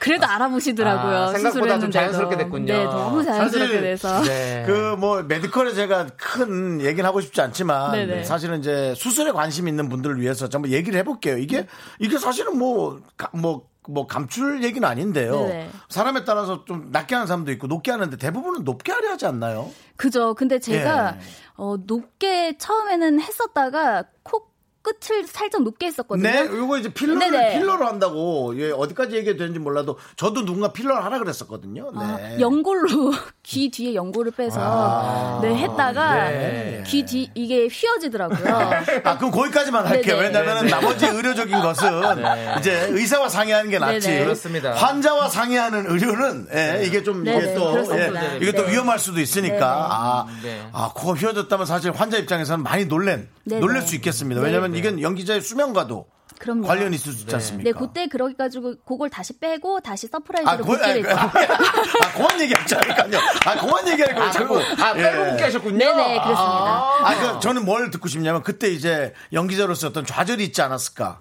[0.00, 1.16] 그래도 알아보시더라고요.
[1.16, 1.92] 아, 생각보다 수술을 좀 했는데도.
[1.92, 2.72] 자연스럽게 됐군요.
[2.72, 4.22] 네, 너무 자연스럽게 사실 돼서.
[4.22, 4.64] 네.
[4.66, 8.24] 그뭐 메디컬에 제가 큰 얘기는 하고 싶지 않지만 네네.
[8.24, 11.38] 사실은 이제 수술에 관심 있는 분들을 위해서 좀 얘기를 해볼게요.
[11.38, 11.68] 이게
[12.00, 13.00] 이게 사실은 뭐뭐
[13.34, 13.62] 뭐
[14.08, 15.32] 감출 얘기는 아닌데요.
[15.32, 15.70] 네네.
[15.88, 19.70] 사람에 따라서 좀 낮게 하는 사람도 있고 높게 하는데 대부분은 높게 하려 하지 않나요?
[19.96, 20.34] 그죠.
[20.34, 21.20] 근데 제가 예.
[21.56, 24.51] 어, 높게 처음에는 했었다가 코
[24.82, 26.28] 끝을 살짝 높게 했었거든요.
[26.28, 27.58] 네, 이거 이제 필러를 네네.
[27.58, 31.92] 필러로 한다고 예, 어디까지 얘기해도 되는지 몰라도 저도 누군가 필러를 하라 그랬었거든요.
[31.94, 32.40] 아, 네.
[32.40, 33.12] 연골로
[33.44, 35.38] 귀 뒤에 연골을 빼서 아.
[35.40, 36.84] 네 했다가 네.
[36.86, 38.70] 귀뒤 이게 휘어지더라고요.
[39.04, 40.16] 아, 그럼 거기까지만 할게요.
[40.20, 42.54] 왜냐면은 나머지 의료적인 것은 네.
[42.58, 44.08] 이제 의사와 상의하는 게 낫지.
[44.08, 44.24] 네네.
[44.24, 44.72] 그렇습니다.
[44.72, 48.34] 환자와 상의하는 의료는 예, 이게 좀 이게 네네, 또 그렇습니다.
[48.34, 48.72] 예, 이게 또 네.
[48.72, 49.88] 위험할 수도 있으니까.
[49.90, 50.60] 아, 네.
[50.72, 53.60] 아 코가 휘어졌다면 사실 환자 입장에서는 많이 놀랜 네네.
[53.60, 54.40] 놀랄 수 있겠습니다.
[54.40, 54.46] 네.
[54.72, 56.06] 왜냐하면 이건 연기자의 수명과도
[56.38, 56.66] 그럼요.
[56.66, 57.70] 관련이 있을 수 있지 않습니까?
[57.70, 61.24] 네, 그때 그렇게 가지고 그걸 다시 빼고 다시 서프라이즈로 아, 고, 아, 복귀를 아.
[61.26, 63.18] 아, 그만 얘기하자니까요.
[63.46, 64.58] 아, 그만 얘기할 거예요, 자꾸.
[64.82, 65.30] 아, 빼고 예.
[65.30, 65.78] 복귀 하셨군요.
[65.78, 66.34] 네 네, 그렇습니다.
[66.36, 71.20] 아, 그, 저는 뭘 듣고 싶냐면, 그때 이제 연기자로서 어떤 좌절이 있지 않았을까?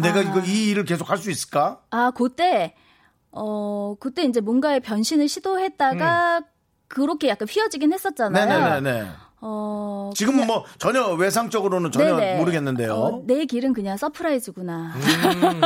[0.00, 1.80] 내가 이거 이 일을 계속 할 수 있을까?
[1.90, 2.74] 아, 그때
[3.30, 6.42] 어 그때 이제 뭔가의 변신을 시도했다가
[6.88, 8.44] 그렇게 약간 휘어지긴 했었잖아요.
[8.44, 8.82] 음.
[8.82, 9.10] 네네네.
[9.44, 12.38] 어 지금은 뭐 전혀 외상적으로는 전혀 네네.
[12.38, 12.94] 모르겠는데요.
[12.94, 14.92] 어, 내 길은 그냥 서프라이즈구나.
[14.94, 15.60] 음.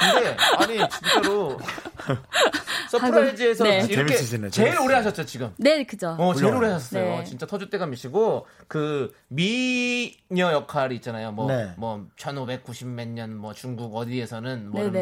[0.00, 1.58] 근데 아니 진짜로
[2.90, 3.76] 서프라이즈에서 네.
[3.78, 4.78] 이렇게 재밌으시네, 제일.
[4.80, 5.52] 오래 하셨죠 지금.
[5.56, 6.14] 네, 그죠.
[6.18, 6.54] 어, 제일.
[6.54, 7.02] 오래 하셨어요.
[7.18, 7.24] 네.
[7.24, 11.32] 진짜 터줏대감이시고 그 미녀 역할이 있잖아요.
[11.32, 11.72] 뭐 네.
[11.78, 14.92] 뭐 1590몇 년 뭐 중국 어디에서는 뭐.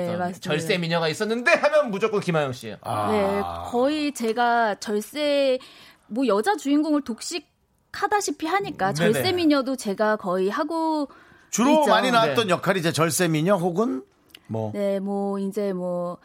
[0.40, 2.76] 절세 미녀가 있었는데 하면 무조건 김하영 씨예요.
[2.82, 3.10] 아.
[3.10, 5.58] 네, 거의 제가 절세
[6.06, 7.48] 뭐 여자 주인공을 독식
[7.92, 9.12] 하다시피 하니까 네네.
[9.12, 11.08] 절세 미녀도 제가 거의 하고
[11.50, 11.90] 주로 있죠.
[11.90, 14.02] 많이 나왔던 역할이 이제 절세 미녀 혹은
[14.46, 16.18] 뭐 네, 뭐 이제 뭐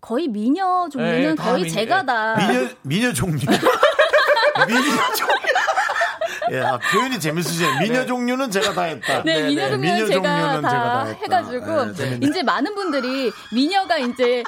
[0.00, 2.06] 거의 미녀 종류는 네, 다 거의 미녀, 제가 네.
[2.06, 3.38] 다 미녀 미녀 종류.
[4.66, 4.80] 미녀
[5.16, 5.42] 종류.
[6.50, 7.78] 예, 아, 표현이 재밌으시네요.
[7.80, 9.22] 미녀 종류는 제가 다 했다.
[9.22, 11.18] 네, 미녀 종류는 미녀 제가 종류는 다 제가 다 했다.
[11.36, 12.18] 해가지고 네.
[12.22, 14.42] 이제 많은 분들이 미녀가 이제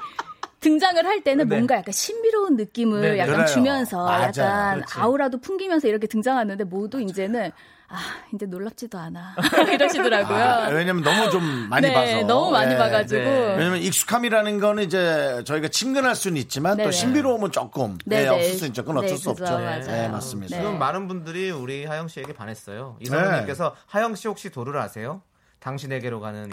[0.64, 1.56] 등장을 할 때는 네.
[1.56, 3.18] 뭔가 약간 신비로운 느낌을 네, 네.
[3.18, 3.46] 약간 그래요.
[3.46, 4.22] 주면서 맞아요.
[4.22, 4.98] 약간 그렇지.
[4.98, 7.52] 아우라도 풍기면서 이렇게 등장하는데 모두 이제는
[7.86, 7.98] 아
[8.34, 9.34] 이제 놀랍지도 않아
[9.74, 10.38] 이러시더라고요.
[10.42, 12.26] 아, 왜냐면 너무 좀 많이 네, 봐서.
[12.26, 12.78] 너무 많이 예.
[12.78, 13.56] 봐가지고 네.
[13.58, 16.92] 왜냐면 익숙함이라는 거는 이제 저희가 친근할 수는 있지만 또 네네.
[16.92, 18.28] 신비로움은 조금 예, 네네.
[18.28, 18.82] 없을 수 있죠.
[18.84, 19.44] 그건 어쩔 네, 수 그죠.
[19.44, 19.58] 없죠.
[19.62, 19.80] 맞아요.
[19.82, 20.56] 네, 맞습니다.
[20.56, 20.62] 네.
[20.62, 22.96] 지금 많은 분들이 우리 하영 씨에게 반했어요.
[23.00, 25.20] 이성우님께서 하영 씨 혹시 도를 아세요?
[25.60, 26.50] 당신에게로 가는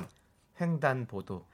[0.59, 1.45] 횡단보도.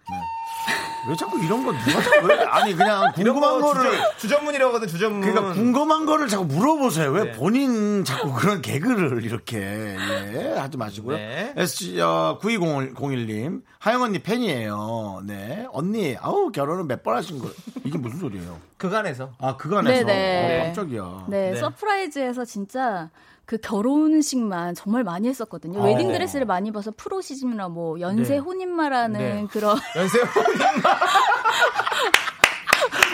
[1.09, 5.21] 왜 자꾸 이런 거 누가 자꾸 왜 아니 그냥 궁금한 거를 주전, 문이라고 하거든 주전문.
[5.21, 7.11] 그러니까 궁금한 거를 자꾸 물어보세요.
[7.11, 7.31] 왜 네.
[7.31, 11.15] 본인 자꾸 그런 개그를 이렇게 예, 하지 마시고요.
[11.17, 11.53] 네.
[11.55, 15.21] SG 어, 9201님 하영 언니 팬이에요.
[15.25, 17.49] 네 언니 아우 결혼은 몇 번 하신 거
[17.85, 18.59] 이게 무슨 소리예요?
[18.77, 19.31] 극 안에서.
[19.39, 20.59] 아 극 안에서 네 네.
[20.59, 21.25] 어, 깜짝이야.
[21.29, 21.57] 네, 네.
[21.59, 23.09] 서프라이즈에서 진짜
[23.47, 25.79] 그 결혼식만 정말 많이 했었거든요.
[25.79, 25.85] 어.
[25.85, 28.39] 웨딩 드레스를 많이 봐서 프로 시집러나 뭐 연쇄 네.
[28.39, 29.47] 혼인마라는 네.
[29.49, 30.19] 그런 연쇄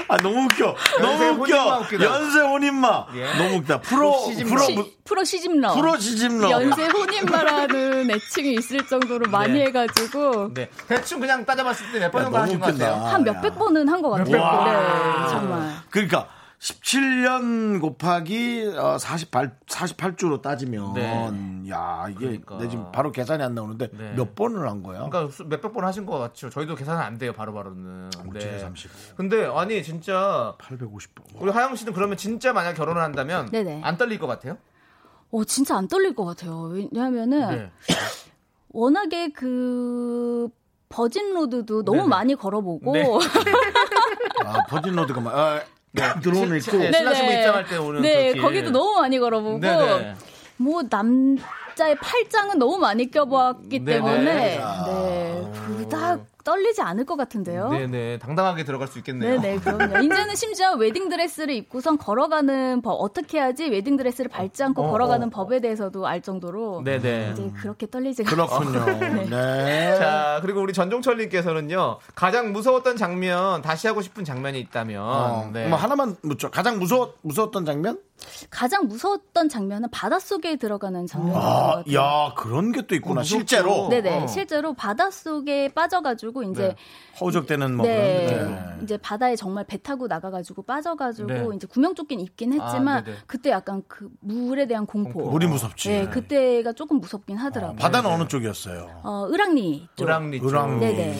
[0.07, 0.75] 아 너무 웃겨.
[1.01, 1.55] 너무 웃겨.
[1.55, 2.03] 혼인마 웃기다.
[2.05, 3.05] 연쇄 혼인마.
[3.15, 3.33] 예.
[3.37, 3.81] 너무 웃다.
[3.81, 4.49] 프로 시집러.
[4.65, 5.73] 프로 프로 시집러.
[5.75, 6.49] 프로 시집러.
[6.49, 9.65] 연쇄 혼인마라는 애칭이 있을 정도로 많이 예.
[9.65, 10.67] 해가지고 네.
[10.87, 12.65] 대충 그냥 따져봤을 때 몇번 야, 정도 너무 하신 것.
[12.79, 13.05] 같아요?
[13.05, 14.41] 한 몇백 번은 한 것 같아요.
[14.41, 15.23] 와.
[15.25, 15.71] 네, 정말.
[15.91, 16.27] 그러니까
[16.63, 21.69] 17년 곱하기 어, 48 48주로 따지면 네.
[21.69, 22.57] 야 이게 그러니까.
[22.57, 24.13] 내 지금 바로 계산이 안 나오는데 네.
[24.15, 25.05] 몇 번을 한 거야?
[25.09, 26.49] 그러니까 수- 몇백 번 하신 것 같죠.
[26.49, 28.11] 저희도 계산은 안 돼요, 바로바로는.
[28.29, 28.93] 오칠에 35.
[29.17, 31.23] 근데 아니 진짜 850번.
[31.41, 33.81] 우리 하영 씨는 그러면 진짜 만약 결혼을 한다면 네네.
[33.83, 34.57] 안 떨릴 것 같아요?
[35.31, 36.61] 어, 진짜 안 떨릴 것 같아요.
[36.71, 37.71] 왜냐하면은 네.
[38.69, 40.47] 워낙에 그
[40.87, 42.07] 버진 로드도 너무 네네.
[42.07, 43.03] 많이 걸어보고 네.
[44.45, 45.61] 아 버진 로드가 막 아,
[46.57, 48.33] 있고 네, 신랑 신부 입장할 때 오는 네.
[48.33, 50.15] 거기도 너무 많이 걸어보고 네네.
[50.57, 53.85] 뭐 남자의 팔짱은 너무 많이 껴보았기 네네.
[53.85, 54.83] 때문에 아.
[54.85, 57.69] 네, 그닥 떨리지 않을 것 같은데요.
[57.69, 59.39] 네네 당당하게 들어갈 수 있겠네요.
[59.39, 59.99] 네네, 그럼요.
[60.03, 65.27] 이제는 심지어 웨딩 드레스를 입고선 걸어가는 법, 어떻게 해야지 웨딩 드레스를 밟지 않고 어, 걸어가는
[65.27, 65.29] 어.
[65.29, 67.31] 법에 대해서도 알 정도로 네네.
[67.33, 68.85] 이제 그렇게 떨리지가 그렇군요.
[69.29, 69.95] 네.
[69.97, 75.67] 자 그리고 우리 전종철님께서는요 가장 무서웠던 장면 다시 하고 싶은 장면이 있다면 어, 네.
[75.67, 76.51] 뭐 하나만 묻죠.
[76.51, 77.99] 가장 무서웠 무서웠던 장면?
[78.49, 81.93] 가장 무서웠던 장면은 바닷속에 들어가는 장면이었던 것 아.
[81.93, 83.21] 야 그런 게 또 있구나.
[83.21, 83.23] 어.
[83.23, 84.27] 실제로 네네, 어.
[84.27, 86.75] 실제로 바닷속에 빠져가지고 이제 네.
[87.19, 88.51] 허우적대는 뭐 네, 그런.
[88.55, 88.83] 네.
[88.83, 91.47] 이제 바다에 정말 배 타고 나가가지고 빠져가지고 네.
[91.55, 93.11] 이제 구명조끼는 입긴 했지만 아.
[93.27, 95.29] 그때 약간 그 물에 대한 공포.
[95.29, 95.89] 물이 무섭지.
[95.89, 97.77] 네, 그때가 조금 무섭긴 하더라고요.
[97.77, 99.01] 바다는 어느 쪽이었어요?
[99.03, 100.03] 어, 을왕리 쪽.
[100.03, 100.79] 우랑리 쪽 을왕리.
[100.79, 101.17] 네네.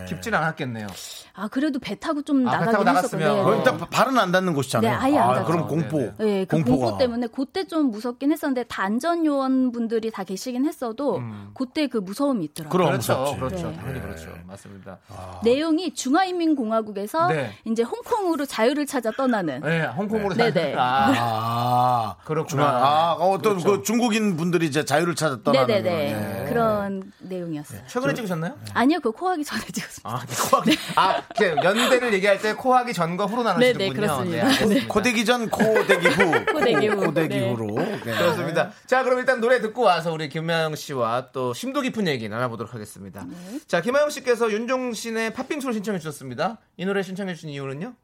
[0.00, 0.04] 예.
[0.06, 0.86] 깊진 않았겠네요.
[1.32, 3.30] 아 그래도 배 타고 좀 아, 배 나가긴 타고 나갔으면.
[3.30, 3.62] 했었거든요.
[3.78, 4.90] 딱 발은 안 닿는 곳이잖아요.
[4.92, 5.46] 네, 아예 안 아, 닿죠.
[5.46, 5.98] 그럼 공포.
[6.18, 6.38] 네 네.
[6.40, 6.86] 네, 그 공포가.
[6.86, 11.22] 공포 때문에 그때 좀 무섭긴 했었는데 다 안전요원 분들이 다 계시긴 했어도
[11.54, 12.70] 그때 그 무서움이 있더라고요.
[12.70, 13.38] 그럼 그렇죠, 무섭지.
[13.40, 13.76] 그렇죠, 네.
[13.76, 14.98] 당연히 그렇죠, 맞습니다.
[15.44, 17.52] 내용이 중화인민공화국에서 네.
[17.64, 20.74] 이제 홍콩으로 자유를 찾아 떠나는 네, 홍콩으로 네, 사- 네.
[20.76, 22.64] 아, 아, 그렇구나.
[22.64, 23.78] 아, 어떤 그렇죠.
[23.78, 26.48] 그 중국인 분들이 이제 자유를 찾아 떠나는 네네네 그런, 예.
[26.48, 27.80] 그런 내용이었어요.
[27.86, 28.54] 최근에 찍으셨나요?
[28.74, 30.08] 아니요, 그 코하기 전에 찍었습니다.
[30.10, 30.78] 아, 네, 코하기.
[30.96, 33.78] 아, 그 연대를 얘기할 때 코하기 전과 후로 나누시는군요.
[33.78, 34.46] 네, 네, 그렇습니다.
[34.46, 34.88] 알겠습니다.
[34.88, 36.52] 코대기 전, 코대기 후.
[36.52, 36.96] 코대기 후.
[37.06, 37.50] 코대기 네.
[37.52, 37.66] 후로.
[37.74, 38.00] 네.
[38.00, 38.70] 그렇습니다.
[38.86, 43.24] 자, 그럼 일단 노래 듣고 와서 우리 김마영 씨와 또 심도 깊은 얘기 나눠보도록 하겠습니다.
[43.24, 43.60] 네.
[43.66, 46.58] 자, 김마영 씨께서 윤종신의 팥빙수를 신청해 주셨습니다.
[46.76, 47.94] 이 노래 신청해 주신 이유는요?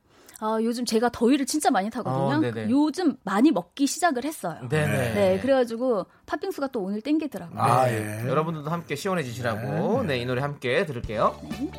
[0.43, 2.49] 아, 요즘 제가 더위를 진짜 많이 타거든요.
[2.49, 2.67] 어.
[2.71, 4.57] 요즘 많이 먹기 시작을 했어요.
[4.71, 5.15] 네네.
[5.15, 7.61] 네, 그래가지고 팥빙수가 또 오늘 땡기더라고요.
[7.61, 8.23] 아, 네.
[8.25, 8.29] 예.
[8.29, 11.39] 여러분들도 함께 시원해지시라고 네, 이 노래 함께 들을게요.
[11.43, 11.71] 네,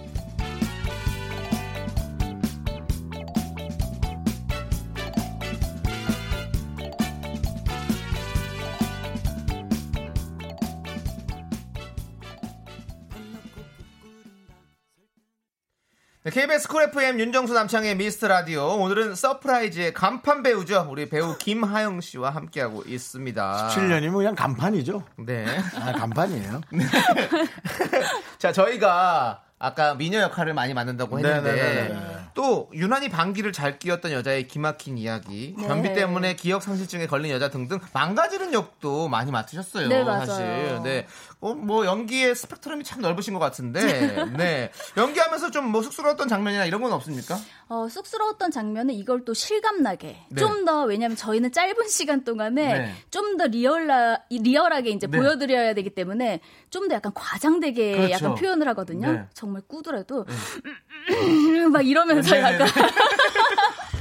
[16.30, 22.30] KBS 쿨 FM 윤정수 남창희의 미스터 라디오 오늘은 서프라이즈의 간판 배우죠 우리 배우 김하영 씨와
[22.30, 23.69] 함께하고 있습니다.
[23.74, 25.01] 17년이면 그냥 간판이죠.
[25.17, 25.47] 네.
[25.80, 26.61] 아, 간판이에요.
[28.38, 32.17] 자, 저희가 아까 미녀 역할을 많이 맡는다고 했는데 네네네네.
[32.34, 35.67] 또 유난히 방귀를 잘 뀌었던 여자의 기막힌 이야기, 네.
[35.67, 39.88] 변비 때문에 기억 상실증에 걸린 여자 등등 망가지는 역도 많이 맡으셨어요.
[39.88, 40.26] 네, 맞아요.
[40.26, 40.80] 사실.
[40.84, 41.07] 네.
[41.41, 43.81] 어, 뭐 연기의 스펙트럼이 참 넓으신 것 같은데.
[44.37, 44.71] 네.
[44.95, 47.37] 연기하면서 좀 뭐 쑥스러웠던 장면이나 이런 건 없습니까?
[47.69, 50.39] 어, 쑥스러웠던 장면은 이걸 또 실감나게 네.
[50.41, 52.93] 좀더 왜냐하면 저희는 짧은 시간 동안에 네.
[53.09, 55.17] 좀더 리얼라 리얼하게 이제 네.
[55.17, 58.11] 보여드려야 되기 때문에 좀더 약간 과장되게 그렇죠.
[58.11, 59.11] 약간 표현을 하거든요.
[59.11, 59.25] 네.
[59.33, 60.25] 정말 꾸더라도
[61.71, 62.53] 막 이러면서 네네네.
[62.63, 62.67] 약간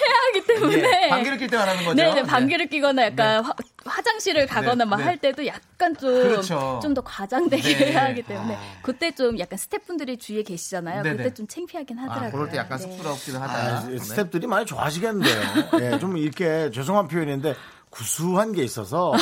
[0.00, 1.94] 해야 하기 때문에 예, 방귀를 낄때 말하는 거죠.
[1.94, 3.52] 네네 방귀를 끼거나 약간 화,
[3.84, 5.04] 화장실을 가거나 네, 막 네.
[5.04, 6.78] 할 때도 약간 좀 그렇죠.
[6.82, 7.92] 좀더 과장되게 네.
[7.92, 11.02] 해야 하기 때문에 그때 좀 약간 스태프분들이 주위에 계시잖아요.
[11.02, 11.16] 네네.
[11.16, 12.30] 그때 좀 창피하긴 아, 하더라고요.
[12.30, 12.84] 그럴 때 약간 네.
[12.84, 13.52] 쑥스럽기도 하다.
[13.52, 13.96] 아, 네.
[13.96, 15.42] 스탭들이 많이 좋아하시겠는데요.
[15.80, 17.54] 예, 좀 이렇게 죄송한 표현인데
[17.90, 19.12] 구수한 게 있어서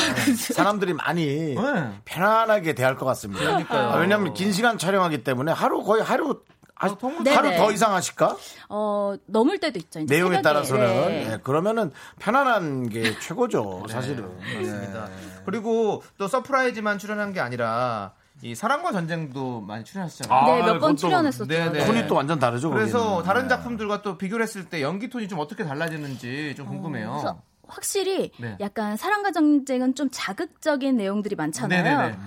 [0.51, 1.25] 사람들이 많이
[1.55, 1.55] 네.
[2.05, 3.43] 편안하게 대할 것 같습니다.
[3.43, 3.89] 그러니까요.
[3.89, 6.41] 아, 왜냐하면 긴 시간 촬영하기 때문에 하루 거의 하루
[6.79, 7.57] 하, 통으로 하루 네네.
[7.57, 8.37] 더 이상 하실까?
[8.69, 9.99] 어, 넘을 때도 있죠.
[9.99, 10.41] 이제 내용에 새벽에.
[10.43, 11.31] 따라서는 네.
[11.33, 14.29] 예, 그러면은 편안한 게 최고죠, 사실은.
[14.53, 15.09] 맞습니다.
[15.45, 18.13] 그리고 또 서프라이즈만 출연한 게 아니라
[18.43, 20.45] 이 사랑과 전쟁도 많이 출연하셨잖아요.
[20.45, 21.45] 네, 아, 몇번 출연했었죠.
[21.47, 21.85] 네, 네.
[21.85, 22.69] 톤이 또 완전 다르죠.
[22.69, 23.23] 그래서 거기는.
[23.23, 27.09] 다른 작품들과 또 비교를 했을 때 연기 톤이 좀 어떻게 달라지는지 좀 궁금해요.
[27.13, 28.55] 그래서 확실히 네.
[28.59, 31.83] 약간 사랑과 전쟁은 좀 자극적인 내용들이 많잖아요.
[31.83, 32.17] 네네네.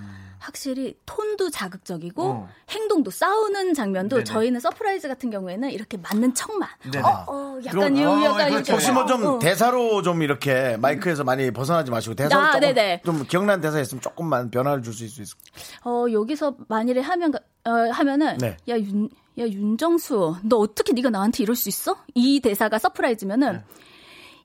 [0.41, 2.49] 확실히 톤도 자극적이고 어.
[2.70, 4.24] 행동도 싸우는 장면도 네네.
[4.24, 6.68] 저희는 서프라이즈 같은 경우에는 이렇게 맞는 척만.
[7.05, 8.93] 어, 어, 약간 이 어, 약간 그렇죠.
[8.93, 9.38] 뭐좀 어, 어.
[9.38, 13.03] 대사로 좀 이렇게 마이크에서 많이 벗어나지 마시고 대사로 아, 조금 네네.
[13.05, 15.45] 좀 기억나는 대사 있으면 조금만 변화를 줄 수 있을 수 있을까요?
[15.84, 17.32] 어, 여기서 만일에 하면
[17.64, 18.57] 어, 하면은 네.
[18.68, 21.97] 야 윤, 야 윤정수, 너 어떻게 네가 나한테 이럴 수 있어?
[22.14, 23.62] 이 대사가 서프라이즈면은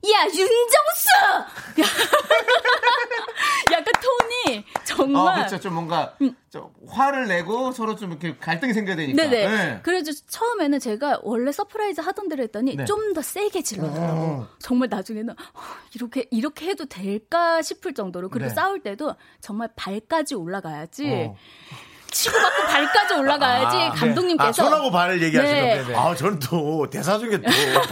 [0.04, 1.08] 야 윤정수!
[3.72, 5.60] 약간 톤이 정말 어, 그렇죠.
[5.60, 6.16] 좀 뭔가
[6.50, 9.22] 좀 화를 내고 서로 좀 이렇게 갈등이 생겨야 되니까.
[9.22, 9.48] 네네.
[9.48, 9.80] 네.
[9.82, 12.84] 그래서 처음에는 제가 원래 서프라이즈 하던 대로 했더니 네.
[12.84, 14.46] 좀더 세게 질러더라고.
[14.58, 15.60] 정말 나중에는 어,
[15.94, 18.54] 이렇게 이렇게 해도 될까 싶을 정도로 그리고 네.
[18.54, 21.10] 싸울 때도 정말 발까지 올라가야지.
[21.10, 21.36] 어.
[22.10, 23.88] 치고받고 발까지 올라가야지 아, 네.
[23.90, 25.92] 감독님께서 아, 손하고 발을 얘기하시는 네.
[25.92, 26.00] 거.
[26.00, 27.42] 아, 저는 또 대사 중에 또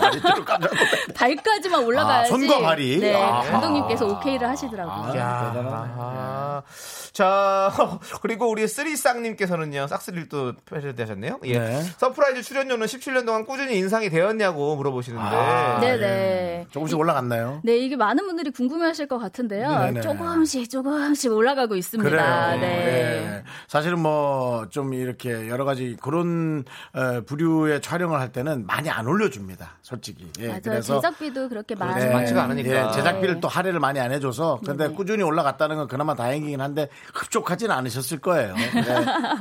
[0.00, 0.70] 발이 좀 깜짝.
[1.14, 2.32] 발까지만 올라가야지.
[2.32, 3.00] 아, 손과 발이?
[3.00, 3.40] 네, 아.
[3.42, 5.18] 감독님께서 오케이를 하시더라고요.
[5.18, 5.52] 야,
[5.98, 6.62] 아,
[7.12, 7.70] 자,
[8.22, 11.40] 그리고 우리 쓰리쌍님께서는요, 싹스리를 또 패러디하셨네요.
[11.44, 11.58] 예.
[11.58, 11.82] 네.
[11.98, 15.24] 서프라이즈 출연료는 17년 동안 꾸준히 인상이 되었냐고 물어보시는데.
[15.24, 16.66] 아, 네네.
[16.70, 17.60] 조금씩 올라갔나요?
[17.62, 19.68] 네, 이게 많은 분들이 궁금해하실 것 같은데요.
[19.78, 20.00] 네네.
[20.00, 22.10] 조금씩 조금씩 올라가고 있습니다.
[22.10, 22.60] 그래요.
[22.60, 22.66] 네.
[22.66, 23.42] 예.
[23.68, 24.13] 사실은 뭐
[24.70, 29.78] 좀 이렇게 여러 가지 그런 어, 부류의 촬영을 할 때는 많이 안 올려줍니다.
[29.82, 30.30] 솔직히.
[30.40, 30.60] 예, 맞아요.
[30.62, 32.12] 그래서 제작비도 그렇게 많이 그렇죠.
[32.12, 32.88] 많지가 않으니까.
[32.88, 34.96] 예, 제작비를 또 할애를 많이 안 해줘서 근데 네네.
[34.96, 38.54] 꾸준히 올라갔다는 건 그나마 다행이긴 한데 흡족하지는 않으셨을 거예요.
[38.54, 38.70] 네.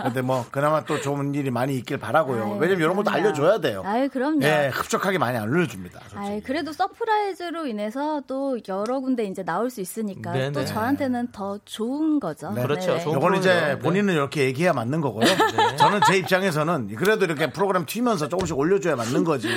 [0.03, 2.43] 근데 뭐 그나마 또 좋은 일이 많이 있길 바라고요.
[2.43, 3.17] 아유, 왜냐면 이런 것도 그럼요.
[3.27, 3.81] 알려줘야 돼요.
[3.85, 4.43] 아유, 그럼요.
[4.43, 5.99] 예, 흡족하게 많이 안 올려줍니다.
[6.09, 6.19] 솔직히.
[6.19, 10.51] 아이, 그래도 서프라이즈로 인해서 또 여러 군데 이제 나올 수 있으니까 네네.
[10.51, 12.51] 또 저한테는 더 좋은 거죠.
[12.51, 12.61] 네.
[12.63, 12.99] 그렇죠.
[12.99, 13.53] 좋은 요건 이제.
[13.53, 13.79] 네.
[13.79, 15.25] 본인은 이렇게 얘기해야 맞는 거고요.
[15.77, 19.47] 저는 제 입장에서는 그래도 이렇게 프로그램 튀면서 조금씩 올려줘야 맞는 거지.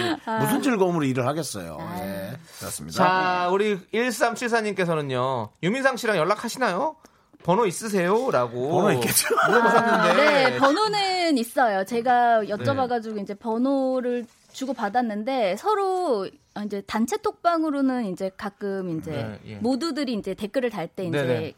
[0.40, 1.78] 무슨 즐거움으로 일을 하겠어요.
[2.00, 2.96] 예, 그렇습니다.
[2.96, 6.96] 자, 우리 1374님께서는요, 유민상 씨랑 연락하시나요?
[7.44, 8.30] 번호 있으세요?
[8.30, 8.70] 라고.
[8.70, 9.28] 번호 있겠죠.
[9.48, 9.92] 물어보셨는데.
[9.92, 11.84] 아, 네, 번호는 있어요.
[11.84, 16.28] 제가 여쭤봐가지고 이제 번호를 주고 받았는데 서로
[16.64, 19.56] 이제 단체 톡방으로는 이제 가끔 이제 네, 예.
[19.56, 21.52] 모두들이 이제 댓글을 달 때 이제 네네.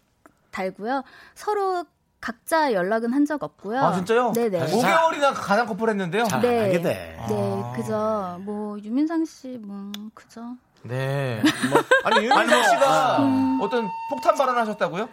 [0.51, 1.05] 달고요.
[1.35, 1.85] 서로
[2.21, 3.79] 각자 연락은 한 적 없고요.
[3.79, 4.33] 아, 진짜요?
[4.33, 4.67] 네네.
[4.67, 6.25] 5개월이나 가장 커플 했는데요.
[6.25, 6.61] 잘 네.
[6.65, 7.17] 알게 돼.
[7.29, 8.39] 네, 그죠.
[8.41, 10.57] 뭐 유민상 씨, 뭐 그죠.
[10.83, 11.43] 네.
[12.05, 13.19] 아니, 유민상 씨가
[13.61, 15.03] 어떤 폭탄 발언하셨다고요?
[15.05, 15.11] 뭐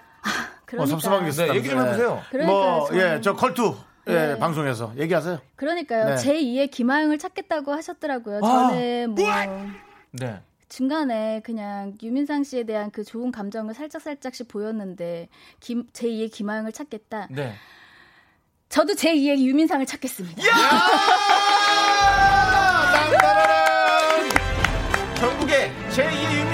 [0.66, 0.90] 그러니까.
[0.92, 1.52] 섭섭한 게 있어요.
[1.52, 2.22] 네, 얘기 좀 해보세요.
[2.32, 3.02] 그러니까요, 뭐, 저는.
[3.18, 3.76] 예, 저 컬투.
[4.08, 4.40] 예, 네.
[4.40, 5.40] 방송에서 얘기하세요.
[5.56, 6.06] 그러니까요.
[6.06, 6.18] 네.
[6.18, 8.38] 제 2의 김하영을 찾겠다고 하셨더라고요.
[8.38, 9.26] 아, 저는 뭐
[10.12, 10.42] 네.
[10.70, 17.28] 중간에 그냥 유민상 씨에 대한 그 좋은 감정을 살짝 살짝씩 보였는데 김, 제2의 김하영을 찾겠다.
[17.32, 17.54] 네.
[18.70, 20.42] 저도 제2의 유민상을 찾겠습니다.
[25.16, 26.45] 전국에 제2의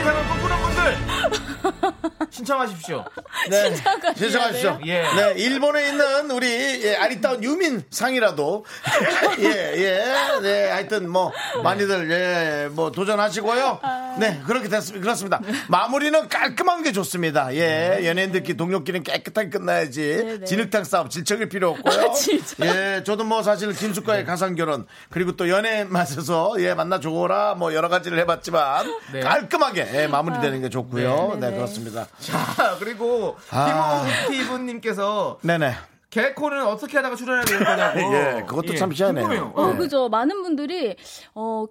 [2.32, 3.06] 신청하십시오.
[3.50, 3.76] 네.
[4.16, 4.80] 신청하십시오.
[4.88, 5.02] 예.
[5.04, 6.48] 네, 일본에 있는 우리
[6.84, 8.66] 예, 아리따운 유민 상이라도
[9.40, 10.40] 예, 예.
[10.42, 11.32] 네, 하여튼 뭐
[11.64, 13.80] 많이들 예, 뭐 도전하시고요.
[14.20, 15.02] 네, 그렇게 됐습니다.
[15.04, 15.42] 그렇습니다.
[15.68, 17.54] 마무리는 깔끔한 게 좋습니다.
[17.56, 20.02] 예, 연예인들끼리 동료끼리는 깨끗하게 끝나야지.
[20.02, 20.46] 네네.
[20.46, 22.14] 진흙탕 싸움 질척일 필요 없고요.
[22.14, 22.66] 진짜.
[22.66, 27.74] 예, 저도 뭐 사실 김숙과의 가상 결혼 그리고 또 연애 맛에서 예, 만나 줘라 뭐
[27.74, 29.20] 여러 가지를 해 봤지만 네.
[29.20, 31.32] 깔끔하게 예, 마무리되는 게 좋고요.
[31.36, 31.56] 네, 네네.
[31.58, 32.08] 그렇습니다.
[32.22, 34.06] 자, 그리고 아.
[34.28, 35.74] 티모티브님께서 네네.
[36.10, 38.00] 개코는 어떻게 하다가 출연하게 될 거냐고.
[38.14, 39.28] 예, 그것도 참 희한해요.
[39.28, 39.54] 궁금해요.
[39.56, 39.78] 어, 네.
[39.78, 40.10] 그죠.
[40.10, 40.96] 많은 분들이
[41.34, 41.66] 어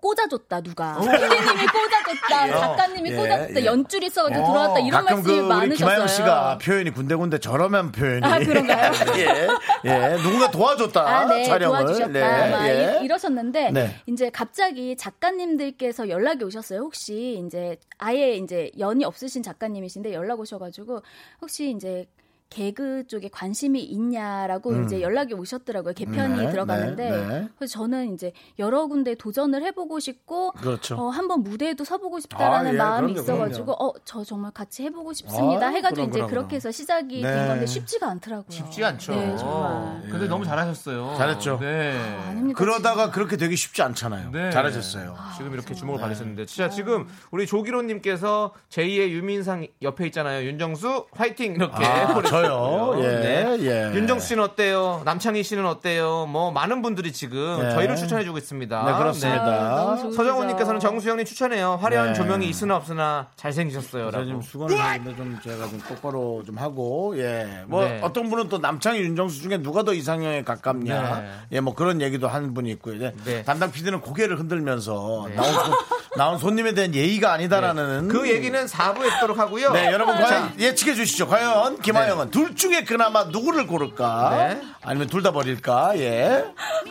[0.00, 3.64] 꽂아줬다 누가 PD님이 꽂아줬다 작가님이 예, 꽂아줬다 예.
[3.64, 5.76] 연줄 있어가지고 들어왔다 이런 가끔 그 말씀이 우리 많으셨어요.
[5.76, 8.24] 김하영 씨가 표현이 군데군데 저렴한 표현이.
[8.24, 8.92] 아, 그런가요?
[9.16, 9.48] 예,
[9.84, 10.16] 예.
[10.22, 11.00] 누군가 도와줬다.
[11.00, 11.78] 아, 네, 촬영을.
[11.78, 12.12] 도와주셨다.
[12.12, 12.98] 네, 막 예.
[13.00, 13.96] 이- 이러셨는데 네.
[14.06, 16.80] 이제 갑자기 작가님들께서 연락이 오셨어요.
[16.80, 21.02] 혹시 이제 아예 이제 연이 없으신 작가님이신데 연락 오셔가지고
[21.40, 22.06] 혹시 이제
[22.50, 25.92] 개그 쪽에 관심이 있냐라고 이제 연락이 오셨더라고요.
[25.94, 26.44] 개편이 음.
[26.46, 27.48] 네, 들어가는데 네, 네.
[27.58, 30.96] 그래서 저는 이제 여러 군데 도전을 해보고 싶고 그렇죠.
[30.96, 35.12] 어, 한번 무대에도 서보고 싶다라는 아, 예, 마음이 그럼요, 있어가지고 어 저 정말 같이 해보고
[35.12, 35.66] 싶습니다.
[35.66, 36.56] 아, 해가지고 그럼, 이제 그럼, 그렇게.
[36.56, 37.30] 해서 시작이 네.
[37.30, 38.46] 된 건데 쉽지가 않더라고요.
[38.48, 39.12] 쉽지 않죠.
[39.12, 40.02] 네, 정말.
[40.10, 41.14] 근데 너무 잘하셨어요.
[41.18, 41.58] 잘했죠.
[41.60, 41.92] 네.
[42.26, 42.56] 아 닙니다.
[42.58, 44.30] 그러다가 그렇게 되기 쉽지 않잖아요.
[44.30, 44.50] 네.
[44.50, 45.14] 잘하셨어요.
[45.36, 50.46] 지금 이렇게 주목을 받으셨는데 진짜 지금 우리 조기로님께서 제2의 유민상 옆에 있잖아요.
[50.46, 52.14] 윤정수 화이팅 이렇게 아.
[52.42, 52.94] 저요?
[52.98, 53.56] 예, 네.
[53.60, 53.94] 예.
[53.94, 55.02] 윤정수 씨는 어때요?
[55.04, 56.26] 남창희 씨는 어때요?
[56.26, 57.70] 뭐 많은 분들이 지금 네.
[57.74, 58.84] 저희를 추천해주고 있습니다.
[58.84, 59.44] 네, 그렇습니다.
[59.44, 60.12] 아, 너무 좋으시죠.
[60.22, 61.78] 서정훈님께서는 정수영님 추천해요.
[61.80, 62.14] 화려한 네.
[62.14, 64.10] 조명이 있으나 없으나 잘생기셨어요.
[64.10, 64.24] 제가.
[64.24, 67.64] 좀 수건을 하는데 좀 제가 좀 똑바로 좀 하고 예.
[67.66, 68.00] 뭐 네.
[68.02, 71.20] 어떤 분은 또 남창희 윤정수 중에 누가 더 이상형에 가깝냐.
[71.20, 71.30] 네.
[71.52, 72.98] 예, 뭐 그런 얘기도 하는 분이 있고요.
[72.98, 73.14] 네.
[73.24, 73.42] 네.
[73.42, 75.74] 담당 PD는 고개를 흔들면서 나온, 손,
[76.16, 79.72] 나온 손님에 대한 예의가 아니다라는 그 얘기는 4부에 듣도록 하고요.
[79.72, 81.28] 네, 여러분 과연 예측해 주시죠.
[81.28, 84.30] 과연 김하영은 둘 중에 그나마 누구를 고를까?
[84.30, 84.62] 네.
[84.82, 85.98] 아니면 둘 다 버릴까?
[85.98, 86.44] 예.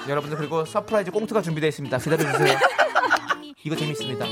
[0.07, 1.97] 여러분들 그리고 서프라이즈 꽁트가 준비되어 있습니다.
[1.97, 2.57] 기다려 주세요.
[3.63, 4.25] 이거 재밌습니다.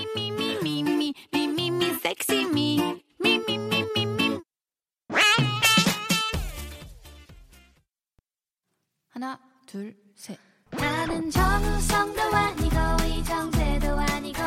[9.10, 10.38] 하나, 둘, 셋.
[10.72, 12.76] 나는 정우성도 아니고
[13.08, 14.40] 이정재도 아니고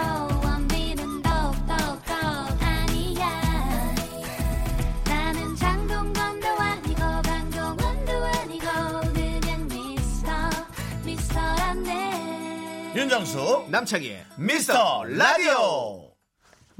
[13.19, 16.08] 윤정수 남창희의 미스터 라디오.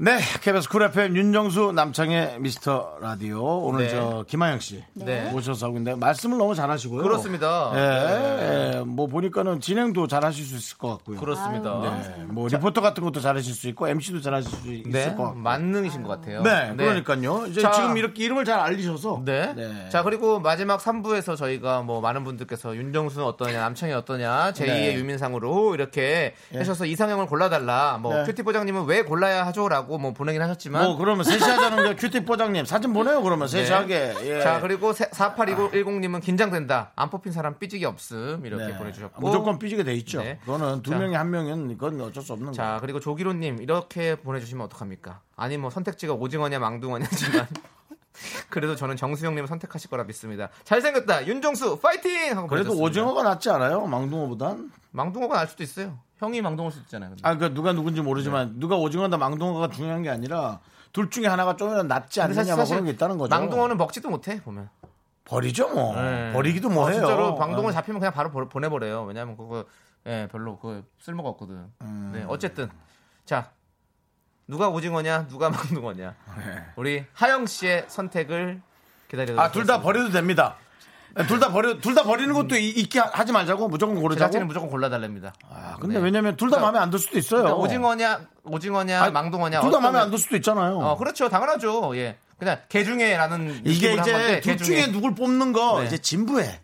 [0.01, 3.89] 네, KBS 쿨 FM 윤정수 남창희의 미스터 라디오 오늘 네.
[3.89, 5.29] 저 김하영 씨 네.
[5.29, 7.03] 모셔서 하고 있는데 말씀을 너무 잘하시고요.
[7.03, 7.73] 그렇습니다.
[7.75, 11.19] 예, 예, 뭐 보니까는 진행도 잘하실 수 있을 것 같고요.
[11.19, 11.81] 그렇습니다.
[11.81, 15.39] 네, 뭐 리포터 같은 것도 잘하실 수 있고 MC도 잘하실 수 있을 네, 것 같고.
[15.39, 16.43] 만능이신 것 같아요.
[16.43, 17.47] 네, 그러니까요.
[17.47, 19.53] 이제 자, 지금 이렇게 이름을 잘 알리셔서 네.
[19.53, 19.89] 네.
[19.89, 24.95] 자, 그리고 마지막 3부에서 저희가 뭐 많은 분들께서 윤정수는 어떠냐, 남창희 어떠냐, 제2의 네.
[24.95, 27.97] 유민상으로 이렇게 하셔서 이상형을 골라달라.
[28.01, 28.23] 뭐 네.
[28.23, 32.65] 큐티 보장님은 왜 골라야 하죠라고 뭐 보내긴 하셨지만 뭐 그러면 셋이 하자는 게 큐티 포장님
[32.65, 33.73] 사진 보내요 그러면 셋이 네.
[33.73, 34.13] 하게.
[34.23, 34.41] 예.
[34.41, 36.91] 자, 그리고 4810님은 긴장된다.
[36.95, 38.45] 안 뽑힌 사람 삐지기 없음.
[38.45, 38.77] 이렇게 네.
[38.77, 39.21] 보내주셨고.
[39.21, 40.21] 무조건 삐지게 돼 있죠.
[40.21, 40.39] 네.
[40.45, 40.97] 그거는 두 자.
[40.99, 42.55] 명이 한 명은 그건 어쩔 수 없는 거예요.
[42.55, 45.21] 자, 그리고 조기로님 이렇게 보내주시면 어떡합니까?
[45.35, 47.47] 아니 뭐 선택지가 오징어냐 망둥어냐지만
[48.49, 50.49] 그래도 저는 정수영님을 선택하실 거라 믿습니다.
[50.65, 52.83] 잘생겼다 윤정수 파이팅 하고 그래도 보내줬습니다.
[52.85, 53.85] 오징어가 낫지 않아요?
[53.85, 54.71] 망둥어보단?
[54.91, 55.97] 망둥어가 날 수도 있어요.
[56.19, 57.09] 형이 망둥어일 수도 있잖아요.
[57.11, 57.21] 근데.
[57.25, 58.59] 아, 그러니까 누가 누군지 모르지만 네.
[58.59, 60.59] 누가 오징어다 망둥어가 중요한 게 아니라
[60.91, 63.29] 둘 중에 하나가 좀이라도 낫지 않느냐 뭐 그런 게 있다는 거죠.
[63.35, 64.69] 망둥어는 먹지도 못해 보면.
[65.25, 65.95] 버리죠 뭐.
[65.95, 66.33] 네.
[66.33, 66.99] 버리기도 어, 뭐해요.
[66.99, 67.71] 진짜로 어.
[67.71, 69.03] 잡히면 그냥 바로 보- 보내버려요.
[69.03, 69.65] 왜냐하면 그거
[70.07, 71.67] 예 별로 그 쓸모가 없거든.
[71.81, 72.11] 음.
[72.13, 72.69] 네 어쨌든
[73.25, 73.51] 자
[74.47, 76.65] 누가 오징어냐 누가 망둥어냐 네.
[76.75, 78.61] 우리 하영 씨의 선택을
[79.09, 80.55] 기다리도록 아, 둘 다 버려도 됩니다.
[81.27, 84.19] 둘 다 버려, 둘 다 버리는 것도 이- 있게 하- 하지 말자고 무조건 고르자고.
[84.19, 85.33] 제작진은 무조건 골라달랍니다.
[85.49, 86.03] 아, 근데 네.
[86.03, 87.41] 왜냐면 둘 다 그러니까- 마음에 안 들 수도 있어요.
[87.41, 90.77] 그러니까 오징어냐 오징어냐 아니, 망둥어냐 둘 다 어떤 마음에 거- 안들 수도 있잖아요.
[90.79, 94.87] 어 그렇죠 당연하죠 예 그냥 개 중에라는 이게 느낌으로 한 건데, 이제 개 둘 중에
[94.91, 95.87] 누굴 뽑는 거 네.
[95.87, 96.61] 이제 진부해.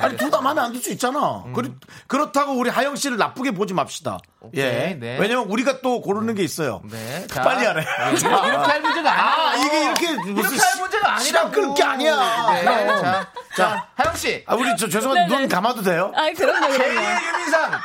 [0.00, 1.42] 아니 둘 다 마음에 안 들 수 있잖아.
[1.54, 1.72] 그리,
[2.06, 4.18] 그렇다고 우리 하영 씨를 나쁘게 보지 맙시다.
[4.40, 4.96] 오케이, 예.
[4.98, 5.18] 네.
[5.18, 6.82] 왜냐면 우리가 또 고르는 게 있어요.
[6.84, 7.80] 네, 자, 빨리 하래.
[7.82, 9.66] 예, 이렇게 할 문제가 아, 아니에요.
[9.66, 11.50] 이게 이렇게 무슨 이렇게 할 문제가 시간 아니라고.
[11.74, 12.52] 끌게 아니야.
[12.52, 13.02] 네, 그럼.
[13.02, 16.12] 자, 자, 하영 씨, 아, 우리 저 죄송한데 눈 감아도 돼요?
[16.14, 16.76] 아, 그럼요, 그럼요.
[16.76, 17.80] 제2의 유민상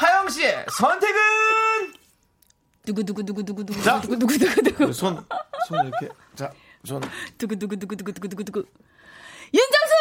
[0.00, 1.20] 하영 씨의 선택은
[2.84, 4.00] 두구 두구 두구 두구 두구 자.
[4.00, 5.24] 두구 두구 두구 두구 손,
[5.68, 6.08] 손 이렇게.
[6.34, 6.50] 자,
[6.84, 7.00] 손.
[7.38, 8.64] 두구 두구 두구 두구 두구 두구 두구
[9.54, 9.92] 윤정수.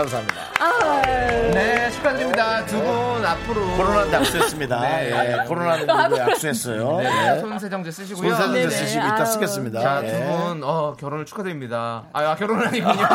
[0.00, 0.40] 감사합니다.
[1.52, 2.64] 네 축하드립니다.
[2.66, 4.80] 두 분 앞으로 코로나한테 악수했습니다.
[4.80, 5.10] 네.
[5.42, 6.98] 예, 코로나한테 악수했어요.
[6.98, 7.40] 네, 네.
[7.40, 8.34] 손세정제 쓰시고요.
[8.34, 8.70] 손세정제.
[8.70, 9.24] 쓰시고 이따.
[9.24, 9.80] 쓰겠습니다.
[9.80, 10.08] 자, 예.
[10.12, 12.04] 두 분, 어, 결혼을 축하드립니다.
[12.12, 12.94] 아, 아, 결혼은 아니군요.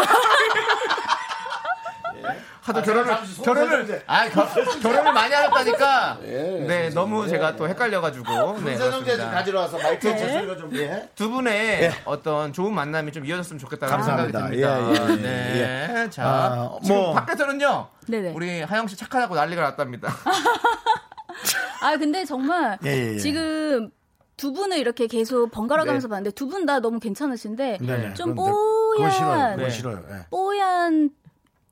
[2.66, 4.04] 하도 결혼을, 잠시 손 결혼을, 세정제.
[4.08, 4.44] 아, 겨,
[4.82, 6.18] 결혼을 많이 하셨다니까.
[6.22, 8.26] 네, 너무 제가 또 헷갈려가지고.
[8.64, 9.30] 네, 손세정제 좀.
[9.30, 11.08] 가지러 와서 마이크에 제 소리가 좀 예.
[11.14, 14.74] 두 분의 어떤 좋은 만남이 좀 이어졌으면 좋겠다는 생각이 감사합니다.
[14.90, 15.16] 듭니다.
[15.16, 17.14] 예, 예, 예, 네, 자, 아, 지금 뭐.
[17.14, 17.88] 밖에서는요.
[18.08, 18.32] 네네.
[18.34, 20.10] 우리 하영 씨 착하다고 난리가 났답니다.
[21.82, 23.18] 아 근데 정말 예, 예, 예.
[23.20, 23.92] 지금
[24.38, 26.12] 두 분을 이렇게 계속 번갈아 가면서 네.
[26.14, 28.14] 봤는데 두 분 다 너무 괜찮으신데 네네.
[28.16, 28.34] 좀.
[28.34, 29.70] 뽀얀 네.
[29.70, 30.04] 싫어요.
[30.10, 30.26] 예.
[30.32, 31.12] 뽀얀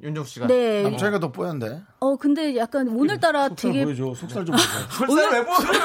[0.03, 0.47] 윤정수 씨가.
[0.47, 0.83] 네.
[0.83, 1.81] 남창이가 더 뽀얀데.
[2.01, 4.13] 어 근데 약간 오늘따라 속살 되게 보여줘.
[4.13, 4.69] 속살 좀 보여줘.
[5.15, 5.81] 설사 왜 보세요?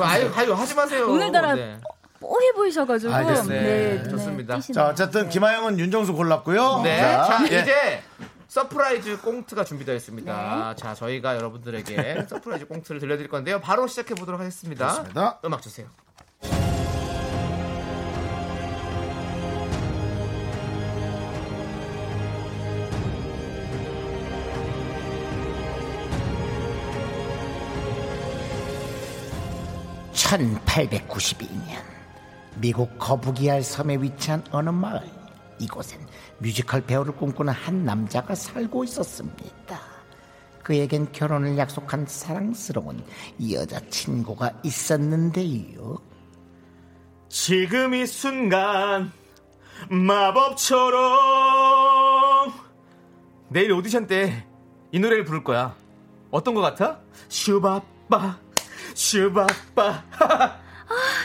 [0.02, 1.06] 아유, 아유, 하지 마세요.
[1.10, 1.78] 오늘따라 네.
[2.20, 3.54] 뽀해 보이셔가지고 알겠습니다.
[3.62, 4.54] 네, 좋습니다.
[4.56, 4.84] 뛰시네요.
[4.84, 6.80] 자, 어쨌든 김하영은 윤정수 골랐고요.
[6.82, 6.98] 네.
[6.98, 7.60] 자, 예.
[7.60, 8.02] 이제
[8.48, 10.74] 서프라이즈 꽁트가 준비되어 있습니다.
[10.76, 13.60] 자, 저희가 여러분들에게 서프라이즈 꽁트를 들려드릴 건데요.
[13.60, 14.88] 바로 시작해 보도록 하겠습니다.
[14.88, 15.38] 좋습니다.
[15.44, 15.86] 음악 주세요.
[30.26, 31.82] 1892년
[32.56, 35.00] 미국 거북이알 섬에 위치한 어느 마을
[35.58, 36.00] 이곳엔
[36.38, 39.80] 뮤지컬 배우를 꿈꾸는 한 남자가 살고 있었습니다.
[40.62, 43.04] 그에겐 결혼을 약속한 사랑스러운
[43.50, 45.98] 여자친구가 있었는데요.
[47.28, 49.12] 지금 이 순간
[49.88, 50.96] 마법처럼
[53.48, 54.44] 내일 오디션 때
[54.92, 55.74] 이 노래를 부를 거야.
[56.30, 57.00] 어떤 거 같아?
[57.28, 58.38] 슈바빠
[58.96, 60.02] 슈바빠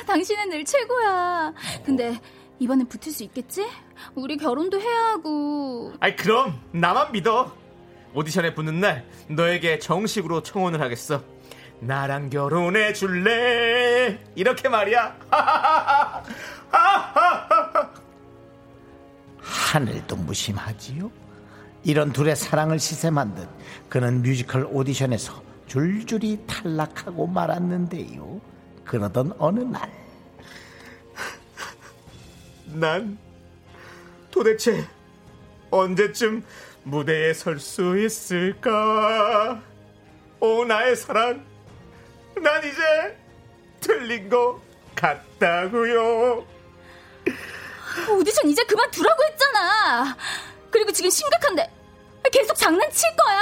[0.05, 1.53] 당신은 늘 최고야.
[1.85, 2.19] 근데
[2.59, 3.65] 이번엔 붙을 수 있겠지?
[4.13, 5.93] 우리 결혼도 해야 하고.
[6.01, 7.55] 아이 그럼 나만 믿어.
[8.13, 11.23] 오디션에 붙는 날 너에게 정식으로 청혼을 하겠어.
[11.79, 14.21] 나랑 결혼해 줄래?
[14.35, 15.17] 이렇게 말이야.
[19.39, 21.09] 하늘도 무심하지요.
[21.83, 23.47] 이런 둘의 사랑을 시샘한 듯
[23.87, 28.41] 그는 뮤지컬 오디션에서 줄줄이 탈락하고 말았는데요.
[28.83, 29.89] 그러던 어느 날
[32.73, 33.17] 난
[34.31, 34.85] 도대체
[35.69, 36.43] 언제쯤
[36.83, 39.61] 무대에 설 수 있을까?
[40.41, 41.45] 오 나의 사랑,
[42.41, 43.17] 난 이제
[43.81, 44.59] 틀린 것
[44.95, 46.45] 같다고요.
[48.09, 50.17] 오디션 이제 그만 두라고 했잖아.
[50.69, 51.69] 그리고 지금 심각한데
[52.31, 53.41] 계속 장난칠 거야?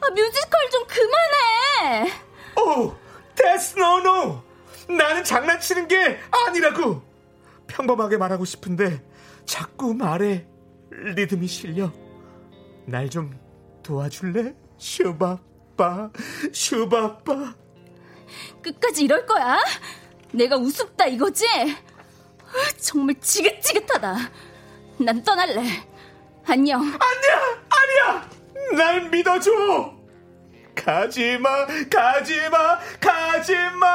[0.00, 2.12] 아, 뮤지컬 좀 그만해.
[2.56, 2.94] 오,
[3.34, 4.42] that's no no.
[4.88, 7.02] 나는 장난치는 게 아니라고.
[7.66, 9.02] 평범하게 말하고 싶은데
[9.44, 10.46] 자꾸 말에
[10.90, 11.92] 리듬이 실려.
[12.86, 13.38] 날 좀
[13.82, 14.54] 도와줄래?
[14.78, 16.10] 슈바빠,
[16.52, 17.54] 슈바빠.
[18.62, 19.58] 끝까지 이럴 거야?
[20.32, 21.46] 내가 우습다 이거지?
[21.46, 24.16] 아, 정말 지긋지긋하다.
[25.00, 25.62] 난 떠날래.
[26.46, 26.80] 안녕.
[26.80, 28.30] 아니야, 아니야.
[28.76, 29.98] 날 믿어줘.
[30.74, 33.88] 가지마, 가지마, 가지마.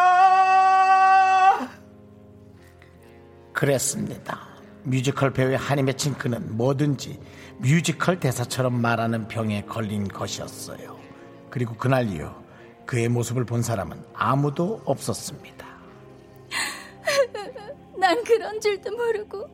[3.53, 4.53] 그랬습니다.
[4.83, 7.19] 뮤지컬 배우에 한이 맺힌 그는 뭐든지
[7.57, 10.99] 뮤지컬 대사처럼 말하는 병에 걸린 것이었어요.
[11.49, 12.29] 그리고 그날 이후
[12.85, 15.65] 그의 모습을 본 사람은 아무도 없었습니다.
[17.97, 19.47] 난 그런 줄도 모르고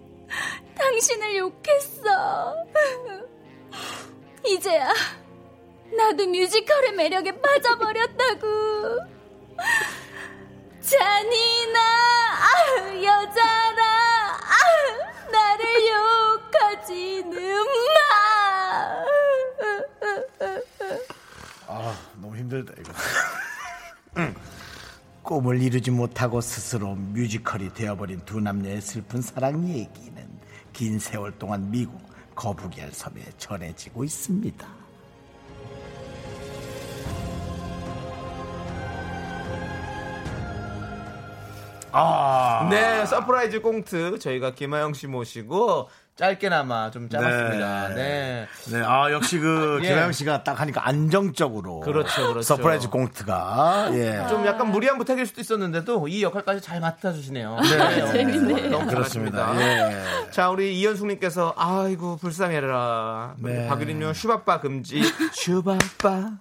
[0.75, 2.55] 당신을 욕했어.
[4.45, 4.93] 이제야
[5.95, 8.47] 나도 뮤지컬의 매력에 빠져버렸다고.
[10.81, 11.79] 잔인아,
[12.39, 19.05] 아우, 여자라, 아우, 나를 욕하지는 마.
[21.67, 22.93] 아, 너무 힘들다, 이거.
[25.23, 30.39] 꿈을 이루지 못하고 스스로 뮤지컬이 되어버린 두 남녀의 슬픈 사랑 얘기는
[30.73, 32.08] 긴 세월 동안 미국
[32.39, 34.65] 거북이알 섬에 전해지고 있습니다.
[41.91, 42.67] 아.
[42.69, 47.93] 네, 서프라이즈 꽁트 저희가 김하영 씨 모시고 짧게나마 좀 짜봤습니다.
[47.95, 48.45] 네.
[48.71, 49.87] 네, 아, 역시 그, 예.
[49.87, 51.79] 김하영 씨가 딱 하니까 안정적으로.
[51.79, 52.41] 그렇죠, 그렇죠.
[52.41, 54.27] 서프라이즈 꽁트가, 예.
[54.27, 57.57] 좀 약간 무리한 부탁일 수도 있었는데도 이 역할까지 잘 맡아주시네요.
[57.61, 58.11] 네.
[58.11, 58.69] 재밌네요.
[58.69, 59.55] 너무 그렇습니다.
[59.61, 60.29] 예.
[60.31, 63.35] 자, 우리 이현숙님께서 아이고 불쌍해라.
[63.37, 63.67] 네.
[63.69, 65.01] 박유림님 슈바빠 금지.
[65.31, 66.31] 슈바빠.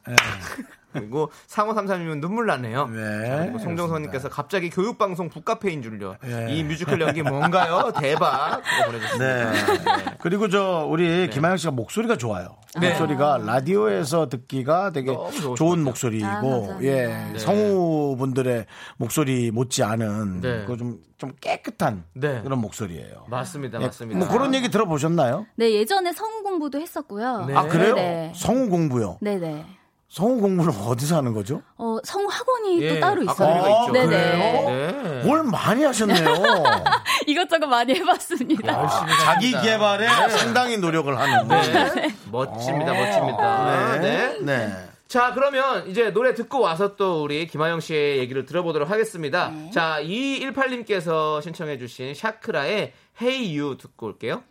[0.93, 2.87] 그리고 상호 삼삼님은 눈물 나네요.
[2.87, 3.39] 네.
[3.43, 6.17] 그리고 송정선님께서 갑자기 교육방송 북카페인 줄요.
[6.25, 6.53] 예.
[6.55, 7.93] 이 뮤지컬 연기 뭔가요?
[8.01, 8.63] 대박.
[8.87, 9.53] 보내주셨습니다.
[9.53, 10.17] 네.
[10.21, 12.57] 그리고 저 우리 김하영 씨가 목소리가 좋아요.
[12.81, 12.91] 네.
[12.91, 15.15] 목소리가 라디오에서 듣기가 되게
[15.57, 15.79] 좋은.
[15.85, 16.27] 목소리이고,
[16.73, 16.79] 아.
[16.83, 17.39] 예, 네.
[17.39, 18.67] 성우분들의
[18.97, 20.65] 목소리 못지 않은 네.
[20.67, 22.43] 그 좀, 좀 깨끗한 네.
[22.43, 23.27] 그런 목소리예요.
[23.29, 23.81] 맞습니다.
[23.81, 24.19] 예, 맞습니다.
[24.19, 25.47] 뭐 그런 얘기 들어보셨나요?
[25.57, 27.47] 네, 예전에 성우 공부도 했었고요.
[27.47, 27.55] 네.
[27.55, 28.33] 아 그래요?
[28.35, 29.19] 성우 공부요.
[29.21, 29.78] 네네.
[30.09, 31.63] 성우 공부는 어디서 하는 거죠?
[31.77, 33.49] 어, 성우 학원이 예, 또 따로 있어요.
[33.49, 33.93] 아카데미가 있죠.
[33.93, 34.17] 네네.
[34.17, 35.23] 네.
[35.25, 36.35] 뭘 많이 하셨네요.
[37.27, 38.89] 이것저것 많이 해봤습니다.
[39.25, 41.49] 자기 개발에 상당히 노력을 하는.
[41.49, 42.15] 네.
[42.31, 42.93] 멋집니다.
[42.95, 43.99] 멋집니다.
[44.01, 44.39] 네.
[44.41, 44.89] 네.
[45.09, 49.53] 자, 그러면 이제 노래 듣고 와서 또 우리 김하영 씨의 얘기를 들어보도록 하겠습니다.
[49.73, 54.43] 자, 2218님께서 신청해주신 샤크라의 Hey You 듣고 올게요.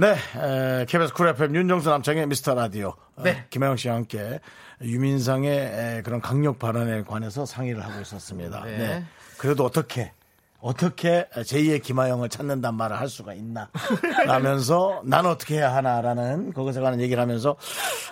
[0.00, 2.90] 네, 에, KBS 쿨 FM 윤정수 남창희의 미스터 라디오.
[3.16, 3.46] 어, 네.
[3.50, 4.38] 김하영 씨와 함께
[4.80, 8.62] 유민상의 에, 그런 강력 발언에 관해서 상의를 하고 있었습니다.
[8.62, 8.78] 네.
[8.78, 9.04] 네.
[9.38, 10.12] 그래도 어떻게,
[10.60, 13.70] 어떻게 제2의 김하영을 찾는단 말을 할 수가 있나.
[14.24, 17.56] 라면서 난 어떻게 해야 하나라는 거기서 가는 얘기를 하면서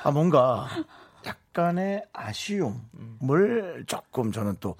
[0.02, 0.66] 아, 뭔가
[1.24, 4.74] 약간의 아쉬움을 조금 저는 또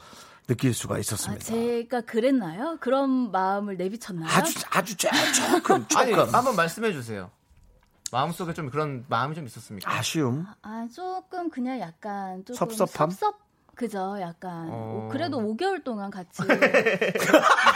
[0.46, 1.44] 느낄 수가 아, 있었습니다.
[1.44, 2.76] 제가 그랬나요?
[2.80, 4.28] 그런 마음을 내비쳤나요?
[4.30, 6.34] 아주, 아주 조- 조금, 아니, 조금.
[6.34, 7.30] 한번 말씀해 주세요.
[8.12, 9.90] 마음속에 좀 그런 마음이 좀 있었습니까?
[9.92, 10.46] 아쉬움?
[10.62, 13.10] 아, 조금 그냥 약간 조금 섭섭함?
[13.10, 13.44] 섭섭
[13.74, 14.68] 그죠, 약간.
[14.70, 15.08] 어.
[15.12, 16.40] 그래도 5개월 동안 같이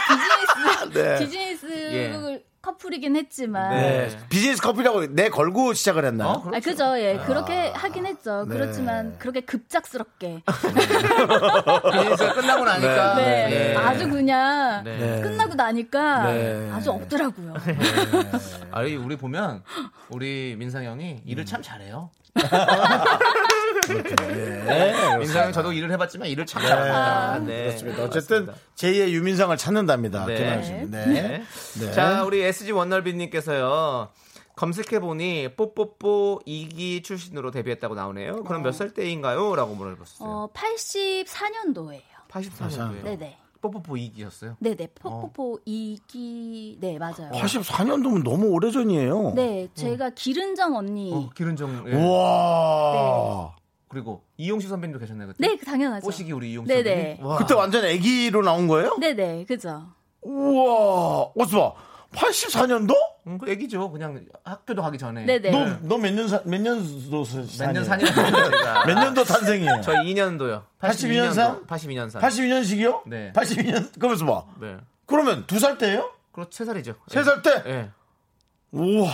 [0.07, 1.19] 비즈니스 네.
[1.19, 2.43] 비즈니스 예.
[2.61, 4.17] 커플이긴 했지만 네.
[4.29, 6.29] 비즈니스 커피라고 내 걸고 시작을 했나요?
[6.29, 6.55] 어, 그렇죠.
[6.55, 8.45] 아, 그죠, 예, 그렇게 하긴 했죠.
[8.47, 8.53] 네.
[8.55, 10.43] 그렇지만 그렇게 급작스럽게,
[11.91, 13.15] 비즈니스가 끝나고 나니까.
[13.15, 13.75] 네, 네.
[13.75, 14.97] 아주 그냥 네.
[14.97, 15.21] 네.
[15.21, 16.69] 끝나고 나니까 네.
[16.71, 17.55] 아주 없더라고요.
[18.71, 19.63] 아니, 우리 보면
[20.09, 22.11] 우리 민상 형이 일을 참 잘해요.
[23.87, 25.17] 네.
[25.17, 27.39] 민상 형 저도 일을 해봤지만 일을 참 잘합니다.
[27.45, 27.65] 네.
[27.65, 28.03] 그렇습니다.
[28.03, 30.25] 어쨌든 제2의 유민상을 찾는답니다.
[30.25, 30.39] 네.
[30.39, 30.85] 네.
[31.05, 31.43] 네.
[31.79, 31.91] 네.
[31.91, 34.09] 자, 우리 SG 원널비님께서요.
[34.57, 38.43] 검색해보니 뽀뽀뽀 2기 출신으로 데뷔했다고 나오네요.
[38.43, 39.55] 그럼 몇살 때인가요?
[39.55, 40.27] 라고 물어봤어요.
[40.29, 42.01] 어, 84년도예요.
[42.29, 43.03] 84년도에요.
[43.03, 43.37] 네네.
[43.61, 44.55] 뽀뽀뽀 2기였어요.
[44.59, 44.87] 네네.
[44.95, 47.31] 포포포 이기네 맞아요.
[47.31, 49.33] 84년도면 너무 오래전이에요.
[49.35, 51.13] 네, 제가 기른정 언니.
[51.13, 51.85] 어, 기른정.
[51.87, 51.95] 예.
[51.95, 53.55] 우와.
[53.87, 55.47] 그리고 이용식 선배님도 계셨나요, 그때?
[55.47, 56.05] 네, 당연하죠.
[56.05, 56.89] 뽀시기 우리 이용식 네네.
[57.17, 57.25] 선배님.
[57.25, 57.37] 와.
[57.37, 58.97] 그때 완전 아기로 나온 거예요?
[58.99, 59.85] 네네, 그죠.
[60.21, 61.31] 우와.
[61.37, 61.90] 어서 봐.
[62.13, 62.93] 84년도?
[63.27, 63.89] 음, 그 애기죠.
[63.91, 65.25] 그냥 학교도 가기 전에.
[65.25, 65.51] 네네.
[65.51, 67.23] 너 너 몇 년 사, 몇 년도
[67.59, 68.05] 몇년 사냐?
[68.85, 69.81] 몇 년도 탄생이에요?
[69.81, 70.63] 저 2년도요.
[70.79, 71.65] 82년 산?
[71.65, 72.21] 82년 산.
[72.21, 73.07] 82년식이요?
[73.07, 73.31] 네.
[73.33, 74.45] 82년 그러면서 봐.
[74.59, 74.77] 네.
[75.05, 76.11] 그러면 두 살 때예요?
[76.31, 76.51] 그렇죠.
[76.51, 76.95] 세 살이죠.
[77.07, 77.63] 세 살 때?
[77.67, 77.89] 예.
[78.71, 79.09] 우와.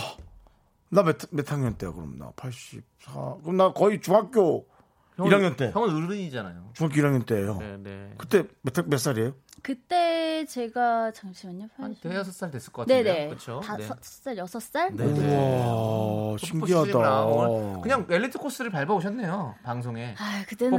[0.90, 2.82] 나 몇 몇 학년 때야 그럼 나 84.
[3.42, 4.66] 그럼 나 거의 중학교
[5.18, 5.70] 1학년 때.
[5.72, 6.70] 형은 어른이잖아요.
[6.74, 7.56] 중학교 1학년 때예요.
[7.58, 8.10] 네, 네.
[8.18, 9.34] 그때 몇, 학- 몇 살이에요?
[9.60, 11.66] 그때 제가 잠시만요.
[11.76, 12.02] 한 80.
[12.10, 13.02] 대여섯 살 됐을 것 같은데.
[13.12, 13.26] 네네.
[13.28, 13.60] 그렇죠.
[13.64, 14.90] 다섯 살, 여섯 살?
[14.94, 15.04] 네.
[15.04, 17.24] 우와, 신기하다.
[17.24, 19.56] 오늘 그냥 엘리트 코스를 밟아 오셨네요.
[19.64, 20.14] 방송에.
[20.16, 20.78] 아, 그때는.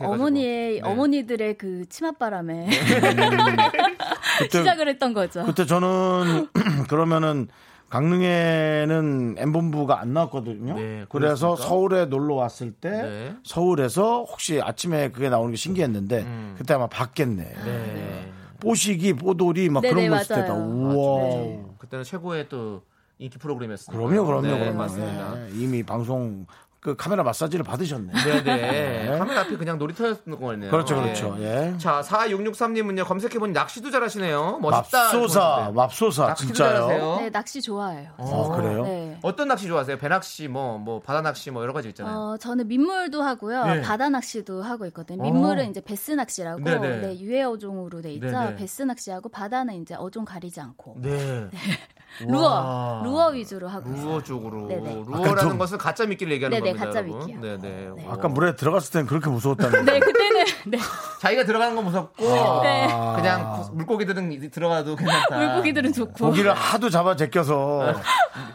[0.00, 0.88] 어머니의 네.
[0.88, 2.66] 어머니들의 그 치맛바람에
[4.38, 5.44] 그때 시작을 했던 거죠.
[5.44, 6.48] 그때 저는
[6.88, 7.48] 그러면은
[7.90, 10.74] 강릉에는 M본부가 안 나왔거든요.
[10.74, 11.56] 네, 그래서?
[11.56, 13.36] 서울에 놀러 왔을 때 네.
[13.44, 16.54] 서울에서 혹시 아침에 그게 나오는 게 신기했는데 음.
[16.58, 17.42] 그때 아마 봤겠네.
[17.64, 18.32] 네.
[18.60, 20.52] 뽀시기, 뽀돌이 막 네네, 그런 거 있을 때다.
[20.52, 21.22] 우와.
[21.30, 21.64] 네.
[21.78, 22.82] 그때는 최고의 또
[23.18, 23.96] 인기 프로그램이었어요.
[23.96, 24.78] 그럼요, 그럼요, 네, 그럼요.
[24.78, 25.34] 맞습니다.
[25.34, 26.46] 네, 이미 방송
[26.80, 28.12] 그 카메라 마사지를 받으셨네.
[28.12, 29.18] 네 네.
[29.18, 30.70] 카메라 앞이 그냥 놀이터였던 거네요.
[30.70, 31.36] 그렇죠, 그렇죠.
[31.40, 31.74] 예.
[31.76, 34.60] 자, 4663님은요, 검색해보니 낚시도 잘하시네요.
[34.60, 34.98] 멋있다.
[34.98, 35.72] 맙소사.
[35.74, 36.70] 맙소사, 낚시도 진짜요.
[36.70, 37.16] 잘하세요?
[37.20, 38.10] 네, 낚시 좋아해요.
[38.16, 38.84] 아, 그래요?
[38.84, 39.18] 네.
[39.22, 39.98] 어떤 낚시 좋아하세요?
[39.98, 42.16] 배낚시, 뭐, 뭐, 바다 낚시, 뭐, 여러 가지 있잖아요.
[42.16, 43.64] 어, 저는 민물도 하고요.
[43.64, 43.80] 네.
[43.82, 45.20] 바다 낚시도 하고 있거든요.
[45.20, 45.24] 어.
[45.24, 47.00] 민물은 이제 베스 낚시라고 네네.
[47.00, 48.30] 네, 유해 어종으로 돼 있죠.
[48.30, 48.54] 네네.
[48.54, 51.48] 베스 낚시하고 바다는 이제 어종 가리지 않고 네.
[52.26, 53.00] 루어 와.
[53.04, 54.06] 루어 위주로 하고 있어요.
[54.08, 54.66] 루어 쪽으로.
[54.68, 54.94] 네네.
[55.06, 56.86] 루어라는 아까 좀- 것은 가짜 미끼를 얘기하는 네네, 겁니다.
[56.86, 57.02] 가짜.
[57.02, 57.40] 미끼요.
[57.40, 57.58] 네네.
[57.58, 58.04] 네.
[58.06, 58.14] 와.
[58.14, 60.78] 아까 물에 들어갔을 땐 그렇게 무서웠다는 네, 그때는 네.
[61.20, 62.24] 자기가 들어가는 건 무섭고,
[62.62, 62.86] 네.
[63.16, 65.38] 그냥 고- 물고기들은 들어가도 괜찮다.
[65.38, 66.26] 물고기들은 좋고.
[66.26, 67.94] 고기를 하도 잡아 제껴서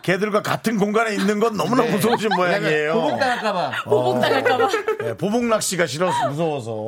[0.01, 1.91] 개들과 같은 공간에 있는 건 너무나 네.
[1.91, 2.93] 무서우신 모양이에요.
[2.93, 3.71] 보복 당할까봐.
[3.85, 4.67] 보복 당할까봐.
[4.99, 6.87] 네, 보복 낚시가 싫어서 무서워서.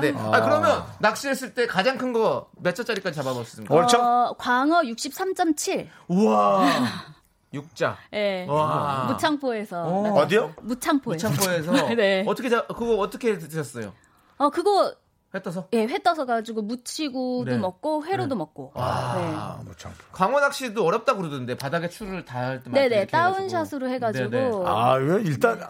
[0.00, 0.12] 네.
[0.16, 3.74] 아, 그러면 낚시했을 때 가장 큰 거 몇 자짜리까지 잡아보셨습니까?
[3.74, 4.00] 월척?
[4.00, 5.86] 어, 광어 63.7.
[6.08, 6.66] 우와.
[7.54, 7.96] 육자.
[8.12, 8.46] 예.
[8.48, 9.06] 와.
[9.10, 9.82] 무창포에서.
[9.84, 10.12] 어.
[10.20, 10.54] 어디요?
[10.62, 11.28] 무창포에서.
[11.28, 12.24] 창포에서 네.
[12.26, 13.92] 어떻게 잡 그거 어떻게 드셨어요?
[14.38, 14.94] 어, 그거
[15.32, 15.68] 회 떠서?
[15.72, 17.56] 예, 회 떠서 가지고 무치고도 네.
[17.56, 18.72] 먹고 회로도 먹고.
[18.74, 19.92] 아, 뭐 참.
[20.10, 22.88] 광어 낚시도 어렵다 고 그러던데 바닥에 추를 닿을 때 네.
[22.88, 24.28] 네네, 다운샷으로 해가지고.
[24.28, 24.50] 네네.
[24.66, 25.60] 아, 왜 일단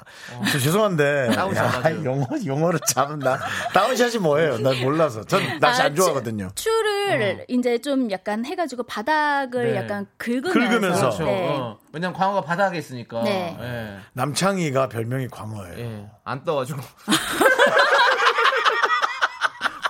[0.50, 2.04] 저 죄송한데 down shot 야.
[2.04, 3.38] 영어 영어를 참나
[3.74, 4.58] down shot이 뭐예요?
[4.58, 5.24] 난 몰라서.
[5.24, 6.50] 전 낚시 아, 안 좋아하거든요.
[6.54, 9.70] 추, 추를 이제 좀 약간 해가지고 바닥을 어.
[9.72, 9.76] 네.
[9.76, 10.52] 약간 긁으면서.
[10.52, 11.00] 긁으면서.
[11.00, 11.24] 그렇죠.
[11.24, 11.48] 네.
[11.50, 11.78] 어.
[11.92, 13.22] 왜냐면 광어가 바닥에 있으니까.
[13.24, 13.56] 네.
[13.60, 13.98] 예.
[14.14, 15.78] 남창희가 별명이 광어예요.
[15.78, 16.06] 예.
[16.24, 16.80] 안 떠가지고.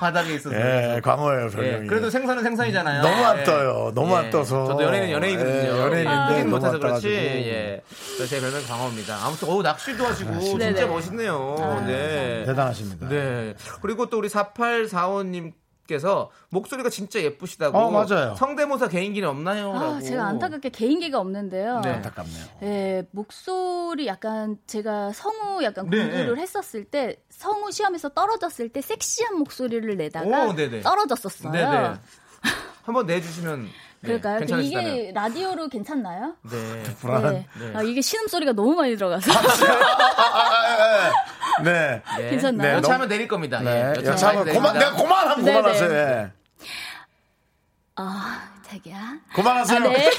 [0.01, 0.57] 바닥에 있어서.
[0.57, 1.51] 예, 광어예요 예.
[1.51, 1.87] 별명이.
[1.87, 3.03] 그래도 생선은 생선이잖아요.
[3.03, 3.45] 너무 안 예.
[3.45, 3.93] 떠요.
[3.95, 4.17] 너무 예.
[4.17, 4.67] 안 떠서.
[4.67, 5.55] 저도 연예인은 연예인이거든요.
[5.55, 6.45] 예, 연예인인데 예.
[6.45, 7.09] 못해서 안 그렇지.
[7.09, 7.83] 예.
[8.17, 9.19] 그래서 제 별명 광어입니다.
[9.27, 10.87] 아무튼 오 낚시도 하시고 진짜 네네.
[10.87, 11.85] 멋있네요.
[11.87, 12.45] 네.
[12.47, 13.09] 대단하십니다.
[13.11, 13.55] 네.
[13.83, 15.53] 그리고 또 우리 4845님
[15.91, 17.77] 께서 목소리가 진짜 예쁘시다고.
[17.77, 18.35] 어, 맞아요.
[18.37, 19.73] 성대모사 개인기는 없나요?
[19.73, 20.01] 아, 라고.
[20.01, 21.81] 제가 안타깝게 개인기가 없는데요.
[21.81, 21.91] 네.
[21.91, 22.45] 안타깝네요.
[22.63, 26.43] 예, 목소리 약간 제가 성우 약간 네, 공부를 네.
[26.43, 30.55] 했었을 때 성우 시험에서 떨어졌을 때 섹시한 목소리를 내다가 오.
[30.83, 31.53] 떨어졌었어요.
[31.53, 31.95] 네네.
[32.85, 33.69] 한번 내주시면.
[34.03, 34.39] 네, 그럴까요?
[34.41, 34.93] 괜찮으시다면.
[34.97, 36.35] 이게 라디오로 괜찮나요?
[36.51, 36.83] 네.
[37.01, 37.33] 불안한.
[37.35, 37.47] 네.
[37.59, 37.73] 네.
[37.77, 39.31] 아, 이게 신음 소리가 너무 많이 들어가서
[41.63, 42.01] 네.
[42.17, 42.31] 네.
[42.31, 42.77] 괜찮나요?
[42.79, 43.61] 여차하면 내릴 겁니다.
[43.61, 43.71] 네.
[43.71, 43.81] 예.
[43.81, 44.79] 야, 여차하면 고만.
[44.79, 45.59] 내가 고만하면 네네.
[45.61, 45.93] 고만하세요.
[45.93, 46.31] 예.
[47.97, 48.99] 아, 자기야.
[49.35, 49.79] 고만하세요.
[49.79, 50.11] 아, 네.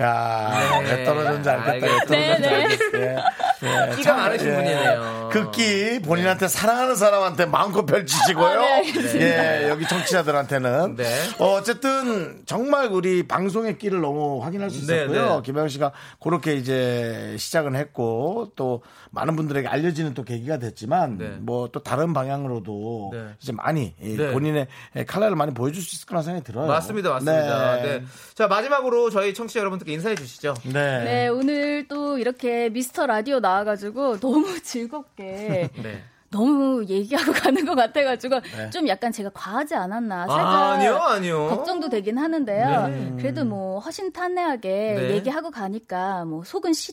[0.00, 0.92] 야, 네.
[0.96, 1.72] 왜 떨어졌는지 알겠다.
[1.72, 1.80] 왜.
[1.80, 2.54] 떨어졌는지 네, 네.
[2.54, 3.22] 알겠어.
[3.62, 3.68] 예.
[3.90, 3.96] 예.
[3.96, 4.54] 끼가 참, 많으신 예.
[4.54, 5.28] 분이네요.
[5.32, 8.60] 그끼 본인한테 사랑하는 사람한테 마음껏 펼치시고요.
[8.60, 9.64] 아, 네.
[9.64, 10.96] 예, 여기 청취자들한테는.
[10.96, 11.04] 네.
[11.38, 15.36] 어, 어쨌든 정말 우리 방송의 끼를 너무 확인할 수 네, 있었고요.
[15.36, 15.42] 네.
[15.44, 15.92] 김영 씨가
[16.22, 21.28] 그렇게 이제 시작은 했고 또 많은 분들에게 알려지는 또 계기가 됐지만 네.
[21.40, 23.24] 뭐또 다른 방향으로도 네.
[23.40, 24.32] 이제 많이 이 네.
[24.32, 24.68] 본인의
[25.06, 26.66] 칼날을 많이 보여줄 수 있을 거라 생각이 들어요.
[26.66, 27.76] 맞습니다, 맞습니다.
[27.76, 27.82] 네.
[27.82, 28.04] 네.
[28.34, 30.54] 자 마지막으로 저희 청취자 여러분들께 인사해 주시죠.
[30.64, 31.04] 네.
[31.04, 36.02] 네, 오늘 또 이렇게 미스터 라디오 나 와가지고 너무 즐겁게 네.
[36.30, 38.40] 너무 얘기하고 가는 것 같아가지고
[38.72, 41.48] 좀 약간 제가 과하지 않았나 살짝 아, 아니요.
[41.48, 42.86] 걱정도 되긴 하는데요.
[42.86, 43.16] 네.
[43.18, 45.10] 그래도 뭐 허심탄회하게 네.
[45.16, 46.92] 얘기하고 가니까 뭐 속은 시,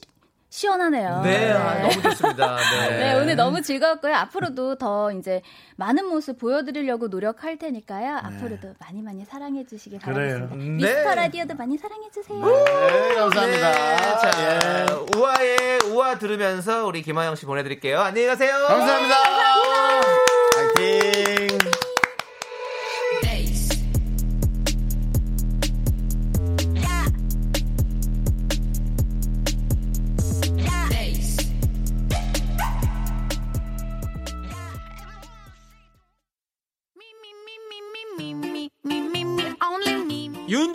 [0.50, 1.22] 시원하네요.
[1.24, 2.58] 네, 아, 너무 좋습니다.
[2.58, 2.90] 네.
[2.98, 4.16] 네, 오늘 너무 즐거웠고요.
[4.16, 5.42] 앞으로도 더 이제
[5.76, 8.18] 많은 모습 보여드리려고 노력할 테니까요.
[8.24, 10.56] 앞으로도 많이 많이 사랑해 주시기 바라겠습니다.
[10.56, 10.64] 네.
[10.64, 12.40] 미스터 라디오도 많이 사랑해 주세요.
[12.46, 13.72] 네, 감사합니다.
[13.72, 15.18] 네, 자, 예.
[15.18, 18.00] 우아의 우아 들으면서 우리 김하영 씨 보내드릴게요.
[18.00, 18.54] 안녕히 가세요.
[18.68, 19.16] 감사합니다.
[20.56, 20.84] 파이팅.
[20.84, 21.17] Me, me,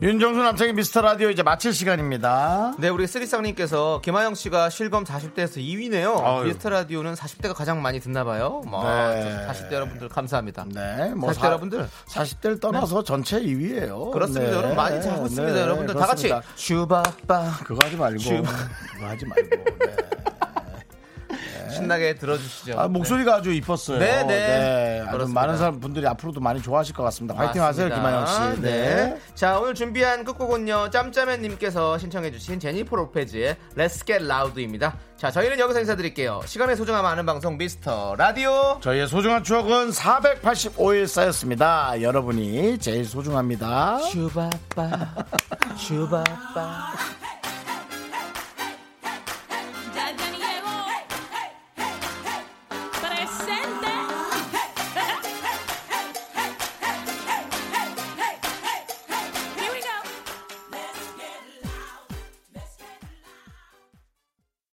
[0.00, 6.22] 윤정수 남창희의 미스터 라디오 이제 마칠 시간입니다 네, 우리 쓰리쌍님께서 김하영 씨가 실검 40대에서 2위네요.
[6.22, 6.44] 아유.
[6.44, 8.62] 미스터 라디오는 40대가 가장 많이 듣나 봐요.
[8.64, 9.44] 뭐, 네.
[9.48, 10.66] 40대 여러분들 감사합니다.
[10.72, 11.88] 네, 40대 여러분들.
[12.10, 14.12] 40대를 떠나서 전체 2위예요.
[14.12, 14.52] 그렇습니다.
[14.52, 15.60] 여러분 많이 하고 있습니다.
[15.60, 16.48] 여러분들 다 같이 그렇습니다.
[16.54, 18.42] 슈바빠 그거 하지 말고 슈-
[18.92, 19.48] 그거 하지 말고.
[21.68, 21.74] 네.
[21.74, 22.78] 신나게 들어주시죠.
[22.78, 23.98] 아, 목소리가 아주 이뻤어요.
[23.98, 25.00] 네, 네.
[25.02, 25.40] 아주 그렇습니다.
[25.40, 27.34] 많은 사람 분들이 앞으로도 많이 좋아하실 것 같습니다.
[27.34, 27.88] 파이팅 하세요.
[27.88, 28.60] 김하영 씨.
[28.62, 29.16] 네.
[29.34, 30.90] 자, 오늘 준비한 끝곡은요.
[30.90, 34.96] 짬짜맨님께서 신청해주신 제니퍼 로페즈의 Let's Get Loud입니다.
[35.16, 36.42] 자, 저희는 여기서 인사드릴게요.
[36.46, 38.78] 시간의 소중함 아는 방송 미스터 라디오.
[38.80, 42.00] 저희의 소중한 추억은 485일 쌓였습니다.
[42.00, 43.98] 여러분이 제일 소중합니다.
[43.98, 45.14] 슈바빠,
[45.76, 46.92] 슈바빠.